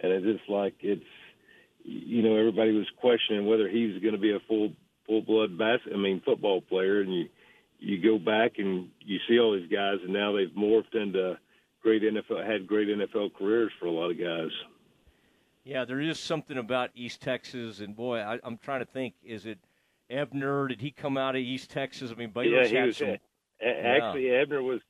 and 0.00 0.12
it's 0.12 0.24
just 0.24 0.48
like 0.48 0.74
it's, 0.80 1.04
you 1.82 2.22
know, 2.22 2.36
everybody 2.36 2.72
was 2.72 2.86
questioning 3.00 3.46
whether 3.46 3.68
he 3.68 3.86
was 3.86 4.02
going 4.02 4.14
to 4.14 4.20
be 4.20 4.32
a 4.32 4.40
full 4.46 4.72
full 5.06 5.22
blood 5.22 5.58
bas- 5.58 5.80
I 5.92 5.96
mean, 5.96 6.22
football 6.24 6.60
player, 6.60 7.00
and 7.00 7.12
you 7.12 7.28
you 7.80 8.02
go 8.02 8.18
back 8.18 8.52
and 8.58 8.88
you 9.00 9.18
see 9.28 9.38
all 9.38 9.56
these 9.56 9.70
guys, 9.70 9.98
and 10.02 10.12
now 10.12 10.32
they've 10.32 10.48
morphed 10.48 10.94
into 10.94 11.38
great 11.82 12.02
NFL 12.02 12.46
had 12.46 12.66
great 12.66 12.88
NFL 12.88 13.34
careers 13.34 13.72
for 13.78 13.86
a 13.86 13.90
lot 13.90 14.10
of 14.10 14.18
guys. 14.18 14.50
Yeah, 15.64 15.84
there 15.84 16.00
is 16.00 16.18
something 16.18 16.56
about 16.56 16.90
East 16.94 17.20
Texas, 17.20 17.80
and 17.80 17.94
boy, 17.94 18.20
I, 18.20 18.38
I'm 18.42 18.58
trying 18.58 18.80
to 18.80 18.86
think. 18.86 19.14
Is 19.24 19.44
it 19.44 19.58
Ebner? 20.08 20.68
Did 20.68 20.80
he 20.80 20.90
come 20.90 21.16
out 21.16 21.34
of 21.34 21.42
East 21.42 21.70
Texas? 21.70 22.10
I 22.10 22.14
mean, 22.14 22.30
Baylor's 22.30 22.72
yeah, 22.72 22.80
had 22.80 22.86
was, 22.86 22.96
some. 22.96 23.16
Actually, 23.60 24.28
yeah. 24.28 24.42
Ebner 24.42 24.62
was 24.62 24.80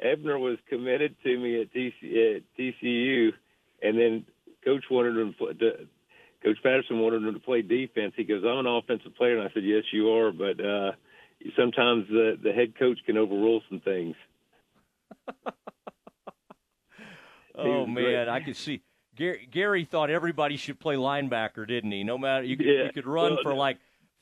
Ebner 0.00 0.38
was 0.38 0.58
committed 0.68 1.16
to 1.24 1.38
me 1.38 1.60
at, 1.60 1.72
TC, 1.72 2.36
at 2.36 2.42
TCU, 2.58 3.32
and 3.82 3.98
then 3.98 4.26
Coach 4.64 4.84
wanted 4.90 5.16
him. 5.16 5.34
To, 5.38 5.86
Coach 6.42 6.56
Patterson 6.62 7.00
wanted 7.00 7.22
him 7.22 7.34
to 7.34 7.40
play 7.40 7.62
defense. 7.62 8.14
He 8.16 8.24
goes, 8.24 8.42
"I'm 8.44 8.58
an 8.58 8.66
offensive 8.66 9.14
player," 9.16 9.38
and 9.38 9.48
I 9.48 9.52
said, 9.52 9.64
"Yes, 9.64 9.84
you 9.92 10.10
are, 10.10 10.32
but 10.32 10.64
uh, 10.64 10.92
sometimes 11.56 12.08
the 12.08 12.38
the 12.42 12.52
head 12.52 12.78
coach 12.78 12.98
can 13.04 13.16
overrule 13.16 13.62
some 13.68 13.80
things." 13.80 14.16
oh 17.54 17.86
man, 17.86 18.04
great. 18.04 18.28
I 18.28 18.40
could 18.40 18.56
see 18.56 18.82
Gary, 19.16 19.48
Gary 19.50 19.84
thought 19.84 20.08
everybody 20.08 20.56
should 20.56 20.80
play 20.80 20.96
linebacker, 20.96 21.66
didn't 21.66 21.92
he? 21.92 22.04
No 22.04 22.16
matter 22.16 22.44
you 22.44 22.56
could 22.56 22.66
yeah. 22.66 22.84
you 22.84 22.92
could 22.92 23.06
run 23.06 23.34
well, 23.34 23.42
for 23.42 23.54
like 23.54 23.78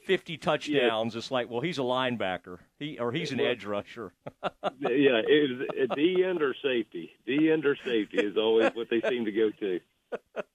fifty 0.09 0.39
touchdowns. 0.39 1.15
Yeah. 1.15 1.19
It's 1.19 1.31
like, 1.31 1.51
well, 1.51 1.61
he's 1.61 1.79
a 1.79 1.83
linebacker, 1.83 2.59
he 2.79 2.99
or 2.99 3.13
he's 3.13 3.31
an 3.31 3.41
edge 3.41 3.67
rusher. 3.67 4.13
yeah, 4.43 5.21
it 5.29 5.69
was 5.79 5.89
D 5.95 6.25
end 6.25 6.43
or 6.43 6.55
safety. 6.63 7.13
D 7.27 7.51
end 7.53 7.67
or 7.67 7.77
safety 7.85 8.17
is 8.17 8.39
always 8.39 8.71
what 8.75 8.89
they 8.89 9.03
seem 9.07 9.27
to 9.27 9.33
go 9.33 9.51
to. 9.51 9.81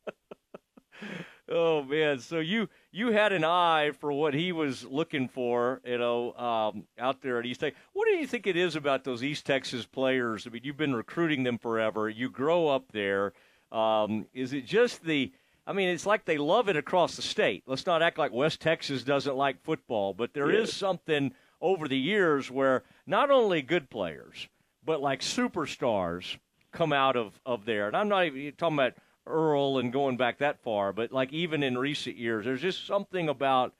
oh 1.49 1.83
man, 1.83 2.17
so 2.17 2.39
you 2.39 2.67
you 2.91 3.11
had 3.11 3.31
an 3.31 3.43
eye 3.43 3.91
for 3.99 4.11
what 4.11 4.33
he 4.33 4.51
was 4.51 4.85
looking 4.85 5.27
for, 5.29 5.81
you 5.85 5.99
know, 5.99 6.33
um, 6.33 6.85
out 6.97 7.21
there 7.21 7.37
at 7.37 7.45
East 7.45 7.59
Texas. 7.59 7.79
What 7.93 8.07
do 8.07 8.15
you 8.15 8.25
think 8.25 8.47
it 8.47 8.57
is 8.57 8.75
about 8.75 9.03
those 9.03 9.23
East 9.23 9.45
Texas 9.45 9.85
players? 9.85 10.47
I 10.47 10.49
mean, 10.49 10.63
you've 10.63 10.77
been 10.77 10.95
recruiting 10.95 11.43
them 11.43 11.59
forever. 11.59 12.09
You 12.09 12.31
grow 12.31 12.69
up 12.69 12.91
there. 12.91 13.33
Um, 13.71 14.25
is 14.33 14.51
it 14.51 14.65
just 14.65 15.03
the? 15.03 15.31
I 15.65 15.73
mean, 15.73 15.89
it's 15.89 16.05
like 16.05 16.25
they 16.25 16.37
love 16.37 16.67
it 16.67 16.75
across 16.75 17.15
the 17.15 17.21
state. 17.21 17.63
Let's 17.65 17.85
not 17.85 18.01
act 18.01 18.17
like 18.17 18.33
West 18.33 18.59
Texas 18.59 19.03
doesn't 19.03 19.35
like 19.35 19.63
football, 19.63 20.13
but 20.13 20.33
there 20.33 20.51
yes. 20.51 20.69
is 20.69 20.75
something 20.75 21.33
over 21.61 21.87
the 21.87 21.97
years 21.97 22.51
where 22.51 22.83
not 23.07 23.31
only 23.31 23.61
good 23.61 23.89
players, 23.89 24.49
but 24.85 25.01
like 25.01 25.21
superstars 25.21 26.37
come 26.73 26.91
out 26.91 27.15
of, 27.15 27.39
of 27.45 27.65
there. 27.65 27.87
And 27.87 27.95
I'm 27.95 28.09
not 28.09 28.25
even 28.25 28.53
talking 28.57 28.77
about 28.77 28.93
Earl 29.25 29.77
and 29.77 29.93
going 29.93 30.17
back 30.17 30.39
that 30.39 30.61
far, 30.61 30.91
but 30.91 31.13
like 31.13 31.31
even 31.31 31.63
in 31.63 31.77
recent 31.77 32.17
years, 32.17 32.43
there's 32.43 32.61
just 32.61 32.85
something 32.85 33.29
about 33.29 33.73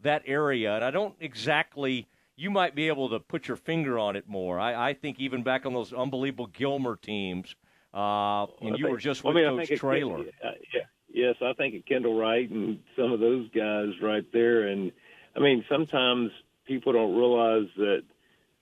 that 0.00 0.22
area. 0.26 0.74
And 0.74 0.84
I 0.84 0.90
don't 0.90 1.14
exactly, 1.20 2.08
you 2.34 2.50
might 2.50 2.74
be 2.74 2.88
able 2.88 3.10
to 3.10 3.20
put 3.20 3.46
your 3.46 3.56
finger 3.56 3.96
on 3.96 4.16
it 4.16 4.28
more. 4.28 4.58
I, 4.58 4.90
I 4.90 4.94
think 4.94 5.20
even 5.20 5.44
back 5.44 5.66
on 5.66 5.72
those 5.72 5.92
unbelievable 5.92 6.48
Gilmer 6.48 6.96
teams, 6.96 7.54
uh, 7.94 8.46
and 8.60 8.76
you 8.76 8.84
think, 8.84 8.88
were 8.88 8.98
just 8.98 9.22
with 9.22 9.36
I 9.36 9.50
mean, 9.50 9.66
Coach 9.66 9.78
Traylor. 9.78 10.18
uh, 10.44 10.50
yeah. 10.74 10.80
Yes, 11.18 11.34
I 11.42 11.52
think 11.54 11.74
of 11.74 11.84
Kendall 11.84 12.16
Wright 12.16 12.48
and 12.48 12.78
some 12.96 13.10
of 13.10 13.18
those 13.18 13.48
guys 13.50 13.88
right 14.00 14.24
there. 14.32 14.68
And 14.68 14.92
I 15.34 15.40
mean, 15.40 15.64
sometimes 15.68 16.30
people 16.64 16.92
don't 16.92 17.16
realize 17.16 17.66
that 17.76 18.04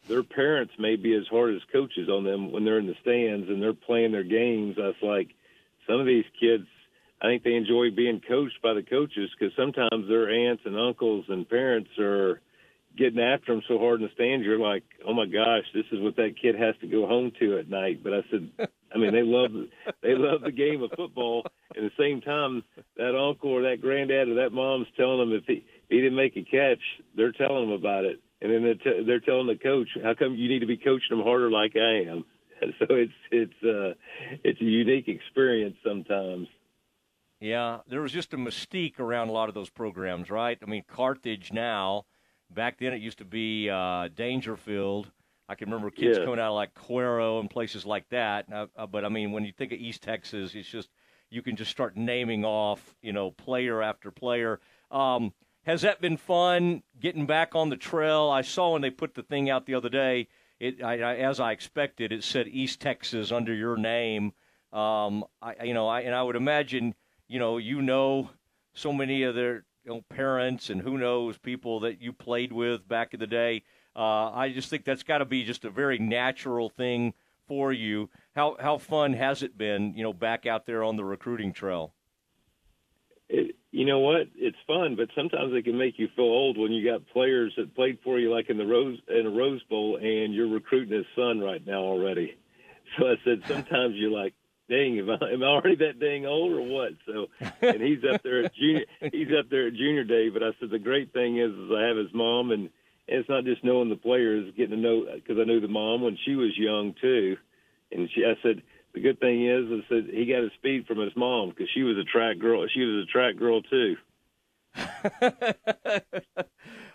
their 0.09 0.23
parents 0.23 0.73
may 0.79 0.97
be 0.97 1.15
as 1.15 1.27
hard 1.29 1.55
as 1.55 1.61
coaches 1.71 2.09
on 2.09 2.25
them 2.25 2.53
when 2.53 2.65
they're 2.65 2.79
in 2.79 2.87
the 2.87 2.97
stands 3.03 3.51
and 3.51 3.63
they're 3.63 3.75
playing 3.75 4.13
their 4.13 4.25
games. 4.25 4.77
That's 4.79 5.03
like 5.03 5.35
some 5.87 6.01
of 6.01 6.07
these 6.07 6.25
kids. 6.41 6.65
I 7.21 7.27
think 7.27 7.43
they 7.43 7.57
enjoy 7.57 7.91
being 7.91 8.23
coached 8.27 8.63
by 8.63 8.73
the 8.73 8.83
coaches 8.83 9.31
because 9.39 9.55
sometimes 9.55 10.09
their 10.09 10.31
aunts 10.31 10.63
and 10.65 10.79
uncles 10.79 11.27
and 11.29 11.47
parents 11.47 11.91
are 11.99 12.41
getting 12.97 13.21
after 13.21 13.53
them 13.53 13.65
so 13.69 13.79
hard 13.79 14.01
in 14.01 14.07
the 14.07 14.13
stands. 14.15 14.47
You're 14.47 14.59
like, 14.59 14.85
oh 15.07 15.13
my 15.13 15.27
gosh, 15.27 15.65
this 15.75 15.85
is 15.93 16.01
what 16.01 16.17
that 16.17 16.41
kid 16.41 16.55
has 16.55 16.75
to 16.81 16.87
go 16.87 17.07
home 17.07 17.33
to 17.39 17.59
at 17.59 17.69
night. 17.69 18.03
But 18.03 18.15
I 18.15 18.23
said, 18.31 18.51
I 18.95 18.97
mean, 18.97 19.13
they 19.13 19.23
love 19.23 19.51
they 20.01 20.15
love 20.15 20.41
the 20.41 20.53
game 20.53 20.83
of 20.83 20.93
football. 20.97 21.45
At 21.77 21.83
the 21.83 21.91
same 21.99 22.21
time, 22.21 22.65
that 22.97 23.15
uncle 23.15 23.51
or 23.51 23.63
that 23.63 23.81
granddad 23.81 24.29
or 24.29 24.35
that 24.37 24.53
mom's 24.53 24.87
telling 24.97 25.19
them 25.19 25.33
if 25.33 25.45
he, 25.47 25.55
if 25.55 25.89
he 25.91 25.97
didn't 25.97 26.17
make 26.17 26.37
a 26.37 26.43
catch, 26.43 26.81
they're 27.17 27.33
telling 27.33 27.65
him 27.65 27.73
about 27.73 28.05
it, 28.05 28.21
and 28.41 28.51
then 28.51 28.63
they're, 28.63 28.75
t- 28.75 29.05
they're 29.07 29.21
telling 29.21 29.47
the 29.47 29.57
coach, 29.57 29.89
"How 30.03 30.15
come 30.15 30.35
you 30.35 30.49
need 30.49 30.61
to 30.61 30.67
be 30.67 30.79
coaching 30.79 31.17
them 31.17 31.23
harder 31.23 31.51
like 31.51 31.77
I 31.77 32.11
am?" 32.11 32.25
So 32.79 32.87
it's 32.89 33.13
it's 33.31 33.63
uh, 33.63 33.93
it's 34.43 34.61
a 34.63 34.65
unique 34.65 35.09
experience 35.09 35.77
sometimes. 35.85 36.49
Yeah, 37.39 37.81
there 37.87 38.01
was 38.01 38.13
just 38.13 38.33
a 38.33 38.39
mystique 38.39 38.99
around 38.99 39.29
a 39.29 39.33
lot 39.33 39.51
of 39.51 39.55
those 39.55 39.69
programs, 39.69 40.31
right? 40.31 40.59
I 40.63 40.67
mean, 40.67 40.85
Carthage 40.89 41.53
now. 41.53 42.07
Back 42.49 42.79
then, 42.79 42.95
it 42.95 43.03
used 43.03 43.19
to 43.19 43.27
be 43.27 43.69
uh, 43.69 44.09
Daingerfield 44.09 45.11
I 45.49 45.55
can 45.55 45.69
remember 45.69 45.91
kids 45.91 46.19
yeah. 46.19 46.25
coming 46.25 46.41
out 46.41 46.49
of 46.49 46.55
like 46.55 46.75
Cuero 46.75 47.41
and 47.41 47.49
places 47.49 47.87
like 47.87 48.09
that. 48.11 48.53
Uh, 48.53 48.67
uh, 48.77 48.87
but 48.87 49.05
I 49.05 49.09
mean, 49.09 49.33
when 49.33 49.45
you 49.45 49.53
think 49.53 49.73
of 49.73 49.79
East 49.79 50.03
Texas, 50.03 50.55
it's 50.55 50.69
just 50.69 50.91
you 51.37 51.43
can 51.43 51.55
just 51.55 51.71
start 51.71 51.97
naming 51.97 52.45
off, 52.45 52.97
you 53.03 53.13
know, 53.13 53.31
player 53.31 53.83
after 53.83 54.11
player. 54.11 54.59
Um, 54.91 55.35
has 55.67 55.83
that 55.83 56.01
been 56.01 56.17
fun 56.17 56.83
getting 56.99 57.27
back 57.27 57.55
on 57.55 57.69
the 57.69 57.77
trail? 57.77 58.31
I 58.31 58.41
saw 58.41 58.73
when 58.73 58.81
they 58.81 58.91
put 58.91 59.15
the 59.15 59.23
thing 59.23 59.51
out 59.51 59.67
the 59.67 59.75
other 59.75 59.91
day. 59.91 60.29
It, 60.59 60.83
I, 60.83 61.01
I, 61.01 61.17
as 61.17 61.39
I 61.39 61.53
expected, 61.53 62.11
it 62.11 62.25
said 62.25 62.49
East 62.49 62.81
Texas 62.81 63.31
under 63.31 63.55
your 63.55 63.77
name. 63.77 64.33
Um, 64.73 65.25
I, 65.43 65.65
you 65.65 65.75
know, 65.75 65.87
I, 65.87 66.01
and 66.01 66.15
I 66.15 66.23
would 66.23 66.37
imagine, 66.37 66.95
you 67.29 67.39
know, 67.39 67.59
you 67.59 67.83
know, 67.83 68.31
so 68.73 68.93
many 68.93 69.23
of 69.23 69.35
their 69.35 69.65
you 69.85 69.93
know, 69.93 70.05
parents 70.09 70.71
and 70.71 70.81
who 70.81 70.97
knows 70.97 71.37
people 71.37 71.81
that 71.81 72.01
you 72.01 72.15
played 72.15 72.53
with 72.53 72.89
back 72.89 73.13
in 73.13 73.21
the 73.21 73.27
day. 73.27 73.63
Uh, 73.95 74.31
I 74.33 74.53
just 74.55 74.71
think 74.71 74.85
that's 74.85 75.03
got 75.03 75.19
to 75.19 75.27
be 75.27 75.45
just 75.45 75.67
a 75.67 75.71
very 75.71 75.99
natural 75.99 76.71
thing 76.71 77.13
for 77.47 77.73
you. 77.73 78.09
How 78.37 78.55
how 78.61 78.77
fun 78.77 79.15
has 79.15 79.43
it 79.43 79.57
been, 79.57 79.95
you 79.97 80.03
know, 80.03 80.13
back 80.13 80.45
out 80.45 80.67
there 80.67 80.85
on 80.85 80.97
the 80.97 81.05
recruiting 81.05 81.55
trail? 81.55 81.95
It, 83.31 83.57
you 83.73 83.87
know 83.87 84.01
what? 84.01 84.29
It's 84.37 84.59
fun, 84.67 84.95
but 84.95 85.09
sometimes 85.17 85.55
it 85.55 85.65
can 85.65 85.79
make 85.79 85.99
you 85.99 86.09
feel 86.15 86.27
old 86.27 86.59
when 86.59 86.71
you 86.71 86.89
got 86.89 87.09
players 87.09 87.55
that 87.57 87.75
played 87.75 87.99
for 88.05 88.19
you, 88.19 88.31
like 88.31 88.51
in 88.51 88.59
the 88.59 88.67
Rose 88.67 88.99
in 89.09 89.27
a 89.27 89.31
Rose 89.31 89.63
Bowl, 89.65 89.97
and 89.97 90.35
you're 90.35 90.49
recruiting 90.49 90.95
his 90.95 91.07
son 91.17 91.41
right 91.41 91.67
now 91.67 91.81
already. 91.81 92.37
So 92.97 93.09
I 93.09 93.17
said, 93.25 93.43
sometimes 93.49 93.97
you're 93.97 94.13
like, 94.13 94.33
dang, 94.71 94.97
am 95.01 95.11
I, 95.11 95.33
am 95.33 95.43
I 95.43 95.47
already 95.47 95.75
that 95.75 95.99
dang 95.99 96.25
old 96.25 96.53
or 96.53 96.63
what? 96.63 96.93
So, 97.05 97.27
and 97.61 97.83
he's 97.83 97.99
up 98.09 98.23
there 98.23 98.45
at 98.45 98.55
junior, 98.55 98.85
he's 99.13 99.27
up 99.37 99.51
there 99.51 99.67
at 99.67 99.75
junior 99.75 100.05
day. 100.05 100.29
But 100.29 100.45
I 100.45 100.51
said 100.61 100.71
the 100.71 100.79
great 100.79 101.13
thing 101.13 101.37
is, 101.37 101.51
is 101.51 101.71
I 101.77 101.89
have 101.89 101.97
his 101.97 102.15
mom 102.15 102.53
and 102.53 102.71
and 103.09 103.21
it's 103.21 103.29
not 103.29 103.45
just 103.45 103.63
knowing 103.63 103.89
the 103.89 103.97
players, 103.97 104.53
getting 104.57 104.77
to 104.77 104.81
know 104.81 105.05
because 105.15 105.37
I 105.41 105.45
knew 105.45 105.61
the 105.61 105.69
mom 105.69 106.03
when 106.03 106.19
she 106.25 106.35
was 106.35 106.57
young 106.57 106.95
too, 107.01 107.37
and 107.93 108.09
she 108.15 108.25
I 108.25 108.35
said 108.43 108.63
the 108.95 109.01
good 109.01 109.21
thing 109.21 109.47
is 109.47 109.67
I 109.71 109.89
said 109.89 110.09
he 110.13 110.27
got 110.27 110.43
his 110.43 110.53
speed 110.59 110.87
from 110.87 110.99
his 110.99 111.15
mom 111.17 111.51
because 111.51 111.69
she 111.75 111.83
was 111.83 111.97
a 111.99 112.05
track 112.05 112.39
girl. 112.39 112.67
She 112.73 112.81
was 112.81 113.05
a 113.05 113.13
track 113.13 113.37
girl 113.37 113.63
too. 113.63 113.97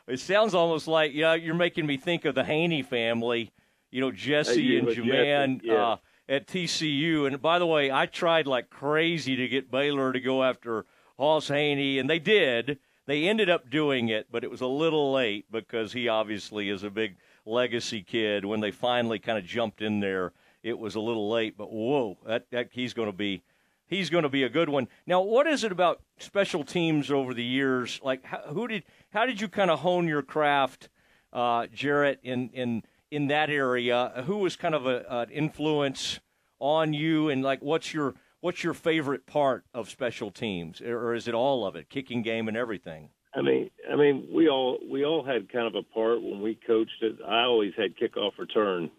it 0.07 0.19
sounds 0.19 0.53
almost 0.53 0.87
like 0.87 1.13
yeah, 1.13 1.33
you're 1.33 1.55
making 1.55 1.85
me 1.85 1.97
think 1.97 2.25
of 2.25 2.35
the 2.35 2.43
Haney 2.43 2.81
family. 2.81 3.51
You 3.91 4.01
know, 4.01 4.11
Jesse 4.11 4.77
and 4.77 4.89
Jaman 4.89 5.61
yeah. 5.63 5.73
uh, 5.73 5.97
at 6.29 6.47
TCU. 6.47 7.27
And 7.27 7.41
by 7.41 7.59
the 7.59 7.67
way, 7.67 7.91
I 7.91 8.05
tried 8.05 8.47
like 8.47 8.69
crazy 8.69 9.35
to 9.35 9.47
get 9.47 9.69
Baylor 9.69 10.13
to 10.13 10.19
go 10.19 10.43
after 10.43 10.85
Hoss 11.19 11.49
Haney, 11.49 11.99
and 11.99 12.09
they 12.09 12.19
did. 12.19 12.79
They 13.05 13.27
ended 13.27 13.49
up 13.49 13.69
doing 13.69 14.09
it, 14.09 14.27
but 14.31 14.43
it 14.43 14.49
was 14.49 14.61
a 14.61 14.67
little 14.67 15.11
late 15.11 15.45
because 15.51 15.91
he 15.93 16.07
obviously 16.07 16.69
is 16.69 16.83
a 16.83 16.89
big 16.89 17.17
legacy 17.45 18.01
kid. 18.03 18.45
When 18.45 18.61
they 18.61 18.71
finally 18.71 19.19
kind 19.19 19.37
of 19.37 19.45
jumped 19.45 19.81
in 19.81 19.99
there, 19.99 20.31
it 20.63 20.77
was 20.77 20.95
a 20.95 20.99
little 20.99 21.29
late. 21.29 21.57
But 21.57 21.71
whoa, 21.71 22.17
that, 22.25 22.49
that 22.51 22.69
he's 22.71 22.93
going 22.93 23.09
to 23.09 23.17
be 23.17 23.43
he's 23.87 24.09
going 24.09 24.23
to 24.23 24.29
be 24.29 24.43
a 24.43 24.49
good 24.49 24.69
one. 24.69 24.87
Now, 25.05 25.21
what 25.21 25.47
is 25.47 25.63
it 25.63 25.71
about 25.71 26.01
special 26.17 26.63
teams 26.63 27.11
over 27.11 27.33
the 27.33 27.43
years? 27.43 27.99
Like, 28.03 28.23
how, 28.25 28.41
who 28.47 28.67
did 28.67 28.83
how 29.11 29.25
did 29.25 29.39
you 29.39 29.47
kind 29.47 29.69
of 29.69 29.79
hone 29.79 30.07
your 30.07 30.21
craft, 30.23 30.89
uh, 31.31 31.67
Jarrett, 31.73 32.19
in 32.23 32.49
in 32.49 32.83
in 33.11 33.27
that 33.27 33.49
area? 33.49 34.23
Who 34.25 34.37
was 34.37 34.55
kind 34.55 34.73
of 34.73 34.87
a, 34.87 35.05
an 35.09 35.29
influence 35.29 36.19
on 36.59 36.93
you, 36.93 37.29
and 37.29 37.43
like, 37.43 37.61
what's 37.61 37.93
your 37.93 38.15
what's 38.39 38.63
your 38.63 38.73
favorite 38.73 39.25
part 39.25 39.63
of 39.73 39.89
special 39.89 40.31
teams, 40.31 40.81
or 40.81 41.13
is 41.13 41.27
it 41.27 41.33
all 41.33 41.65
of 41.65 41.75
it, 41.75 41.89
kicking 41.89 42.21
game 42.21 42.47
and 42.47 42.57
everything? 42.57 43.09
I 43.33 43.41
mean, 43.41 43.69
I 43.89 43.95
mean, 43.95 44.27
we 44.33 44.49
all 44.49 44.79
we 44.89 45.05
all 45.05 45.23
had 45.23 45.51
kind 45.51 45.67
of 45.67 45.75
a 45.75 45.83
part 45.83 46.21
when 46.21 46.41
we 46.41 46.55
coached 46.55 47.01
it. 47.01 47.17
I 47.25 47.43
always 47.43 47.73
had 47.77 47.95
kickoff 47.97 48.37
return, 48.37 48.91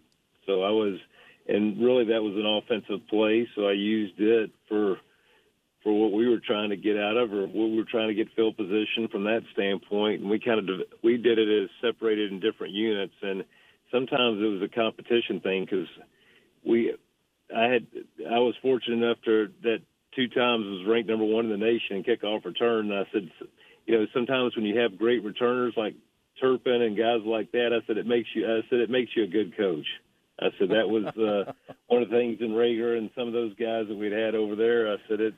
so 0.47 0.62
I 0.62 0.71
was 0.71 0.99
and 1.49 1.82
really 1.82 2.04
that 2.06 2.22
was 2.22 2.34
an 2.37 2.46
offensive 2.46 3.06
play. 3.08 3.49
So 3.54 3.66
I 3.66 3.72
used 3.72 4.18
it 4.18 4.50
for 4.68 4.96
for 5.82 5.92
what 5.92 6.12
we 6.12 6.28
were 6.28 6.38
trying 6.38 6.70
to 6.70 6.76
get 6.76 6.96
out 6.96 7.16
of, 7.16 7.32
or 7.32 7.42
what 7.42 7.70
we 7.70 7.76
were 7.76 7.90
trying 7.90 8.08
to 8.08 8.14
get 8.14 8.32
field 8.37 8.56
position 8.56 9.08
from 9.11 9.25
that 9.25 9.42
standpoint. 9.52 10.20
And 10.20 10.30
we 10.30 10.38
kind 10.38 10.58
of 10.61 10.80
we 11.02 11.16
did 11.16 11.38
it 11.38 11.64
as 11.64 11.70
separated 11.80 12.32
in 12.32 12.40
different 12.40 12.72
units, 12.72 13.14
and 13.22 13.44
sometimes 13.90 14.40
it 14.40 14.46
was 14.46 14.62
a 14.62 14.75
competition 14.75 15.40
thing 15.40 15.64
because 15.64 15.88
we 16.64 16.94
I 17.54 17.64
had 17.64 17.87
I 18.30 18.38
was 18.38 18.54
fortunate 18.62 19.04
enough 19.04 19.18
to 19.25 19.49
that 19.62 19.78
two 20.14 20.28
times 20.28 20.64
was 20.64 20.87
ranked 20.87 21.08
number 21.08 21.25
one 21.25 21.46
in 21.46 21.50
the 21.50 21.56
nation 21.56 21.96
in 21.96 22.04
kickoff 22.04 22.44
return. 22.44 22.90
And 22.90 22.99
I 23.00 23.04
said, 23.12 23.30
you 23.87 23.99
know, 23.99 24.06
sometimes 24.14 24.54
when 24.56 24.64
you 24.64 24.78
have 24.78 24.99
great 24.99 25.25
returners 25.25 25.75
like 25.76 25.94
Turpin 26.40 26.82
and 26.82 26.96
guys 26.96 27.20
like 27.25 27.52
that, 27.52 27.70
I 27.72 27.84
said 27.87 27.99
it 27.99 28.06
makes 28.06 28.28
you 28.34 28.46
I 28.46 28.61
said 28.70 28.80
it 28.80 28.90
makes 28.90 29.11
you 29.16 29.25
a 29.25 29.28
good 29.28 29.56
coach. 29.56 29.87
I 30.42 30.58
said 30.58 30.70
that 30.70 30.88
was 30.88 31.06
uh, 31.16 31.52
one 31.87 32.02
of 32.02 32.11
the 32.11 32.16
things 32.16 32.38
in 32.40 32.50
Reagor 32.50 32.99
and 32.99 33.11
some 33.16 33.26
of 33.28 33.32
those 33.32 33.54
guys 33.54 33.87
that 33.88 33.96
we'd 33.96 34.12
had 34.12 34.34
over 34.34 34.56
there. 34.56 34.92
I 34.92 34.96
said 35.08 35.20
it's 35.20 35.37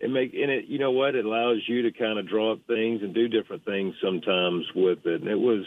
it 0.00 0.10
make 0.10 0.32
and 0.34 0.50
it 0.50 0.64
you 0.66 0.78
know 0.78 0.90
what 0.90 1.14
it 1.14 1.24
allows 1.24 1.62
you 1.66 1.82
to 1.82 1.92
kind 1.92 2.18
of 2.18 2.28
draw 2.28 2.52
up 2.52 2.60
things 2.66 3.02
and 3.02 3.14
do 3.14 3.28
different 3.28 3.64
things 3.64 3.94
sometimes 4.02 4.64
with 4.74 5.04
it. 5.04 5.20
And 5.20 5.30
it 5.30 5.38
was 5.38 5.64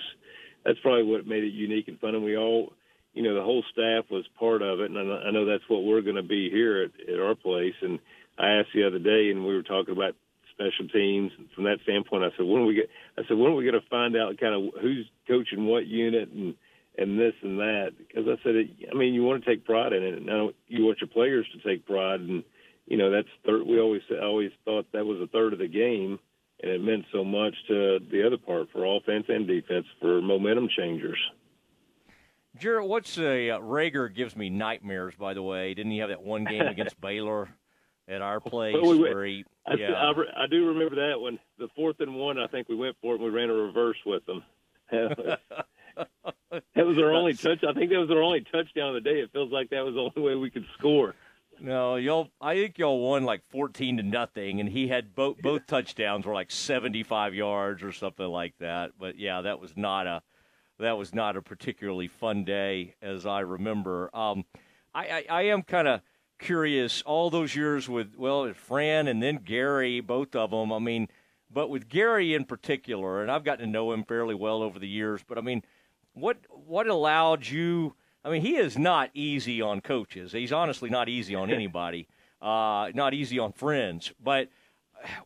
that's 0.66 0.80
probably 0.80 1.04
what 1.04 1.28
made 1.28 1.44
it 1.44 1.54
unique 1.54 1.88
and 1.88 2.00
fun. 2.00 2.16
And 2.16 2.24
we 2.24 2.38
all 2.38 2.74
you 3.14 3.24
know 3.24 3.36
the 3.36 3.44
whole 3.44 3.64
staff 3.72 4.06
was 4.10 4.26
part 4.40 4.62
of 4.62 4.80
it, 4.80 4.92
and 4.92 4.98
I 4.98 5.32
know 5.32 5.46
that's 5.46 5.68
what 5.68 5.84
we're 5.84 6.02
going 6.02 6.16
to 6.16 6.24
be 6.24 6.50
here 6.50 6.84
at, 6.84 7.14
at 7.14 7.20
our 7.20 7.36
place. 7.36 7.76
And 7.82 8.00
I 8.38 8.60
asked 8.60 8.74
the 8.74 8.88
other 8.88 9.00
day, 9.00 9.30
and 9.30 9.46
we 9.46 9.54
were 9.54 9.64
talking 9.64 9.94
about 9.94 10.16
special 10.54 10.88
teams 10.88 11.32
And 11.38 11.50
from 11.56 11.66
that 11.66 11.80
standpoint. 11.84 12.24
I 12.24 12.30
said, 12.38 12.46
when 12.46 12.62
are 12.62 12.66
we 12.66 12.76
get? 12.76 12.90
I 13.18 13.22
said, 13.28 13.38
when 13.38 13.52
are 13.52 13.56
we 13.56 13.66
going 13.66 13.82
to 13.82 13.90
find 13.90 14.16
out 14.16 14.40
kind 14.40 14.54
of 14.56 14.82
who's 14.82 15.08
coaching 15.28 15.66
what 15.66 15.86
unit 15.86 16.30
and 16.30 16.56
and 16.98 17.20
this 17.20 17.34
and 17.42 17.60
that 17.60 17.92
because 17.98 18.26
I 18.28 18.42
said, 18.44 18.56
it, 18.56 18.70
I 18.92 18.96
mean, 18.96 19.14
you 19.14 19.24
want 19.24 19.44
to 19.44 19.50
take 19.50 19.66
pride 19.66 19.94
in 19.94 20.04
it. 20.04 20.24
Now 20.24 20.52
you 20.68 20.86
want 20.86 21.02
your 21.02 21.08
players 21.08 21.48
to 21.54 21.70
take 21.70 21.86
pride, 21.86 22.22
and 22.22 22.44
you 22.86 22.98
know 22.98 23.12
that's 23.12 23.28
third. 23.46 23.66
We 23.66 23.80
always 23.80 24.02
I 24.12 24.24
always 24.24 24.52
thought 24.66 24.92
that 24.94 25.06
was 25.06 25.20
a 25.22 25.28
third 25.28 25.54
of 25.54 25.60
the 25.60 25.68
game, 25.68 26.20
and 26.62 26.72
it 26.72 26.82
meant 26.82 27.06
so 27.12 27.24
much 27.24 27.56
to 27.68 28.00
the 28.12 28.26
other 28.26 28.38
part 28.38 28.70
for 28.72 28.86
offense 28.86 29.26
and 29.28 29.48
defense 29.48 29.86
for 30.00 30.22
momentum 30.22 30.70
changers. 30.76 31.20
Jarrett, 32.60 32.88
what's 32.88 33.18
a 33.18 33.50
uh, 33.50 33.60
Reagor 33.60 34.14
gives 34.14 34.36
me 34.36 34.50
nightmares. 34.50 35.16
By 35.16 35.34
the 35.34 35.42
way, 35.42 35.74
didn't 35.74 35.92
he 35.92 35.98
have 36.00 36.10
that 36.10 36.22
one 36.22 36.46
game 36.46 36.62
against 36.68 37.00
Baylor 37.02 37.50
at 38.08 38.22
our 38.22 38.40
place 38.40 38.76
well, 38.80 38.92
we 38.92 39.00
went, 39.00 39.16
where 39.16 39.26
he? 39.26 39.46
I, 39.66 39.74
yeah. 39.76 39.94
I, 39.94 40.44
I 40.44 40.48
do 40.48 40.68
remember 40.68 40.96
that 41.08 41.20
one. 41.20 41.40
The 41.58 41.70
fourth 41.76 42.00
and 42.00 42.14
one, 42.16 42.38
I 42.38 42.46
think 42.48 42.70
we 42.70 42.76
went 42.76 42.96
for 43.02 43.16
it. 43.16 43.22
and 43.22 43.24
We 43.24 43.32
ran 43.32 43.50
a 43.50 43.54
reverse 43.54 43.98
with 44.06 44.24
them. 44.28 44.44
that 46.52 46.86
was 46.86 46.98
our 46.98 47.14
only 47.14 47.34
touch. 47.34 47.64
I 47.64 47.74
think 47.74 47.92
that 47.92 48.00
was 48.00 48.12
our 48.12 48.22
only 48.22 48.42
touchdown 48.42 48.90
of 48.90 48.96
the 48.96 49.02
day. 49.02 49.20
It 49.20 49.32
feels 49.32 49.52
like 49.52 49.70
that 49.70 49.84
was 49.86 49.96
the 49.96 50.02
only 50.02 50.22
way 50.22 50.36
we 50.36 50.50
could 50.50 50.66
score. 50.78 51.16
No, 51.60 51.96
y'all. 51.96 52.30
I 52.42 52.56
think 52.56 52.78
y'all 52.78 53.00
won 53.00 53.24
like 53.24 53.44
fourteen 53.46 53.98
to 53.98 54.04
nothing, 54.04 54.60
and 54.60 54.68
he 54.68 54.88
had 54.88 55.16
both 55.16 55.38
both 55.42 55.68
touchdowns 55.68 56.26
were 56.26 56.34
like 56.34 56.52
seventy-five 56.52 57.34
yards 57.34 57.84
or 57.84 57.92
something 57.92 58.26
like 58.26 58.58
that. 58.60 58.92
But 59.00 59.18
yeah, 59.20 59.42
that 59.42 59.60
was 59.60 59.78
not 59.78 60.08
a 60.08 60.24
that 60.80 60.98
was 60.98 61.14
not 61.14 61.38
a 61.38 61.42
particularly 61.42 62.08
fun 62.08 62.44
day, 62.44 62.96
as 63.02 63.26
I 63.26 63.42
remember. 63.42 64.10
Um, 64.14 64.46
I, 64.94 65.08
I, 65.08 65.26
I 65.30 65.42
am 65.44 65.62
kind 65.64 65.88
of 65.88 66.02
curious. 66.40 67.02
All 67.04 67.30
those 67.30 67.56
years 67.56 67.88
with 67.88 68.16
well, 68.18 68.52
Fran 68.54 69.08
and 69.08 69.22
then 69.22 69.38
Gary, 69.38 70.00
both 70.02 70.36
of 70.36 70.52
them. 70.52 70.72
I 70.72 70.80
mean, 70.80 71.08
but 71.50 71.70
with 71.70 71.88
Gary 71.88 72.34
in 72.34 72.46
particular, 72.46 73.22
and 73.22 73.32
I've 73.32 73.44
gotten 73.44 73.66
to 73.66 73.72
know 73.72 73.92
him 73.92 74.04
fairly 74.04 74.36
well 74.36 74.62
over 74.62 74.80
the 74.80 74.88
years. 74.88 75.22
But 75.26 75.38
I 75.38 75.42
mean, 75.42 75.64
what 76.14 76.38
what 76.50 76.88
allowed 76.88 77.48
you? 77.48 77.96
I 78.24 78.30
mean, 78.30 78.42
he 78.42 78.56
is 78.56 78.78
not 78.78 79.10
easy 79.14 79.62
on 79.62 79.82
coaches. 79.82 80.32
He's 80.32 80.54
honestly 80.54 80.90
not 80.90 81.10
easy 81.10 81.36
on 81.36 81.52
anybody. 81.52 82.08
Uh, 82.44 82.92
not 82.94 83.14
easy 83.14 83.40
on 83.40 83.54
friends. 83.54 84.12
But 84.22 84.50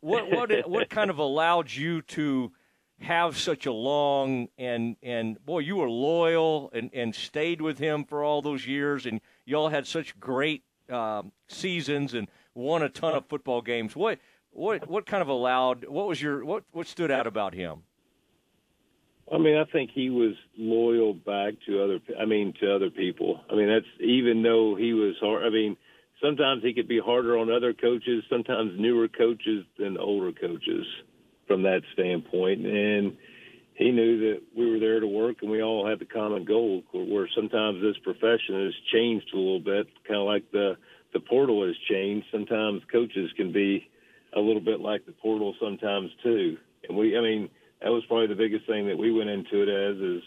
what 0.02 0.30
what 0.30 0.70
what 0.70 0.88
kind 0.92 1.10
of 1.10 1.18
allowed 1.18 1.72
you 1.72 2.04
to 2.04 2.52
have 3.00 3.38
such 3.38 3.66
a 3.66 3.72
long 3.72 4.50
and 4.58 4.98
and 5.02 5.44
boy, 5.44 5.60
you 5.60 5.78
were 5.78 5.90
loyal 5.90 6.70
and 6.74 6.92
and 6.94 7.16
stayed 7.16 7.60
with 7.60 7.80
him 7.80 8.04
for 8.04 8.24
all 8.24 8.44
those 8.44 8.68
years, 8.68 9.08
and 9.08 9.20
y'all 9.46 9.70
had 9.70 9.88
such 9.88 10.20
great 10.20 10.64
um, 10.92 11.32
seasons 11.48 12.14
and 12.14 12.28
won 12.54 12.84
a 12.84 12.90
ton 12.90 13.16
of 13.16 13.26
football 13.26 13.64
games. 13.64 13.96
What 13.96 14.20
what 14.52 14.88
what 14.88 15.06
kind 15.08 15.24
of 15.24 15.28
allowed? 15.28 15.86
What 15.88 16.08
was 16.08 16.22
your 16.22 16.46
what 16.46 16.66
what 16.72 16.86
stood 16.88 17.10
out 17.12 17.26
about 17.26 17.54
him? 17.54 17.84
I 19.32 19.38
mean, 19.38 19.58
I 19.58 19.66
think 19.72 19.92
he 19.94 20.10
was 20.10 20.36
loyal 20.58 21.14
back 21.14 21.56
to 21.66 21.84
other. 21.84 22.00
I 22.20 22.26
mean, 22.26 22.54
to 22.62 22.74
other 22.74 22.90
people. 22.90 23.42
I 23.52 23.56
mean, 23.56 23.68
that's 23.68 23.86
even 24.00 24.42
though 24.42 24.76
he 24.76 24.94
was 24.94 25.16
hard. 25.20 25.44
I 25.44 25.50
mean, 25.50 25.76
sometimes 26.22 26.64
he 26.64 26.74
could 26.74 26.88
be 26.88 27.00
harder 27.00 27.38
on 27.38 27.52
other 27.52 27.74
coaches. 27.74 28.24
Sometimes 28.30 28.80
newer 28.80 29.08
coaches 29.10 29.66
than 29.78 29.98
older 29.98 30.32
coaches, 30.32 30.86
from 31.46 31.64
that 31.64 31.82
standpoint. 31.94 32.66
And 32.66 33.18
he 33.74 33.92
knew 33.92 34.32
that 34.32 34.42
we 34.56 34.72
were 34.72 34.80
there 34.80 35.02
to 35.02 35.08
work, 35.08 35.38
and 35.42 35.52
we 35.52 35.62
all 35.62 35.88
had 35.88 36.00
the 36.00 36.06
common 36.06 36.46
goal. 36.46 36.84
Where 36.94 37.28
sometimes 37.36 37.82
this 37.82 37.98
profession 38.04 38.64
has 38.64 38.74
changed 38.94 39.28
a 39.34 39.38
little 39.38 39.60
bit, 39.60 39.88
kind 40.08 40.22
of 40.22 40.26
like 40.26 40.50
the 40.52 40.78
the 41.14 41.20
portal 41.20 41.66
has 41.68 41.76
changed. 41.90 42.28
Sometimes 42.32 42.82
coaches 42.90 43.30
can 43.36 43.52
be 43.52 43.90
a 44.34 44.40
little 44.40 44.62
bit 44.62 44.80
like 44.80 45.06
the 45.06 45.12
portal 45.12 45.54
sometimes 45.60 46.12
too. 46.24 46.58
And 46.88 46.98
we, 46.98 47.18
I 47.18 47.22
mean 47.22 47.50
that 47.82 47.90
was 47.90 48.04
probably 48.08 48.28
the 48.28 48.36
biggest 48.36 48.66
thing 48.66 48.88
that 48.88 48.98
we 48.98 49.12
went 49.12 49.30
into 49.30 49.62
it 49.62 49.70
as 49.70 49.98
is 49.98 50.24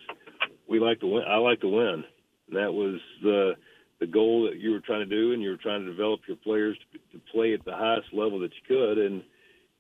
we 0.68 0.78
like 0.78 1.00
to 1.00 1.06
win. 1.06 1.24
I 1.28 1.36
like 1.36 1.60
to 1.60 1.68
win. 1.68 2.04
And 2.48 2.56
that 2.56 2.72
was 2.72 3.00
the 3.22 3.52
the 4.00 4.06
goal 4.06 4.48
that 4.50 4.58
you 4.58 4.70
were 4.70 4.80
trying 4.80 5.06
to 5.06 5.16
do, 5.16 5.32
and 5.32 5.42
you 5.42 5.50
were 5.50 5.58
trying 5.58 5.84
to 5.84 5.90
develop 5.90 6.20
your 6.26 6.38
players 6.38 6.76
to, 6.92 6.98
to 7.18 7.24
play 7.32 7.52
at 7.52 7.64
the 7.66 7.74
highest 7.74 8.08
level 8.14 8.40
that 8.40 8.50
you 8.54 8.62
could. 8.66 8.98
And 8.98 9.22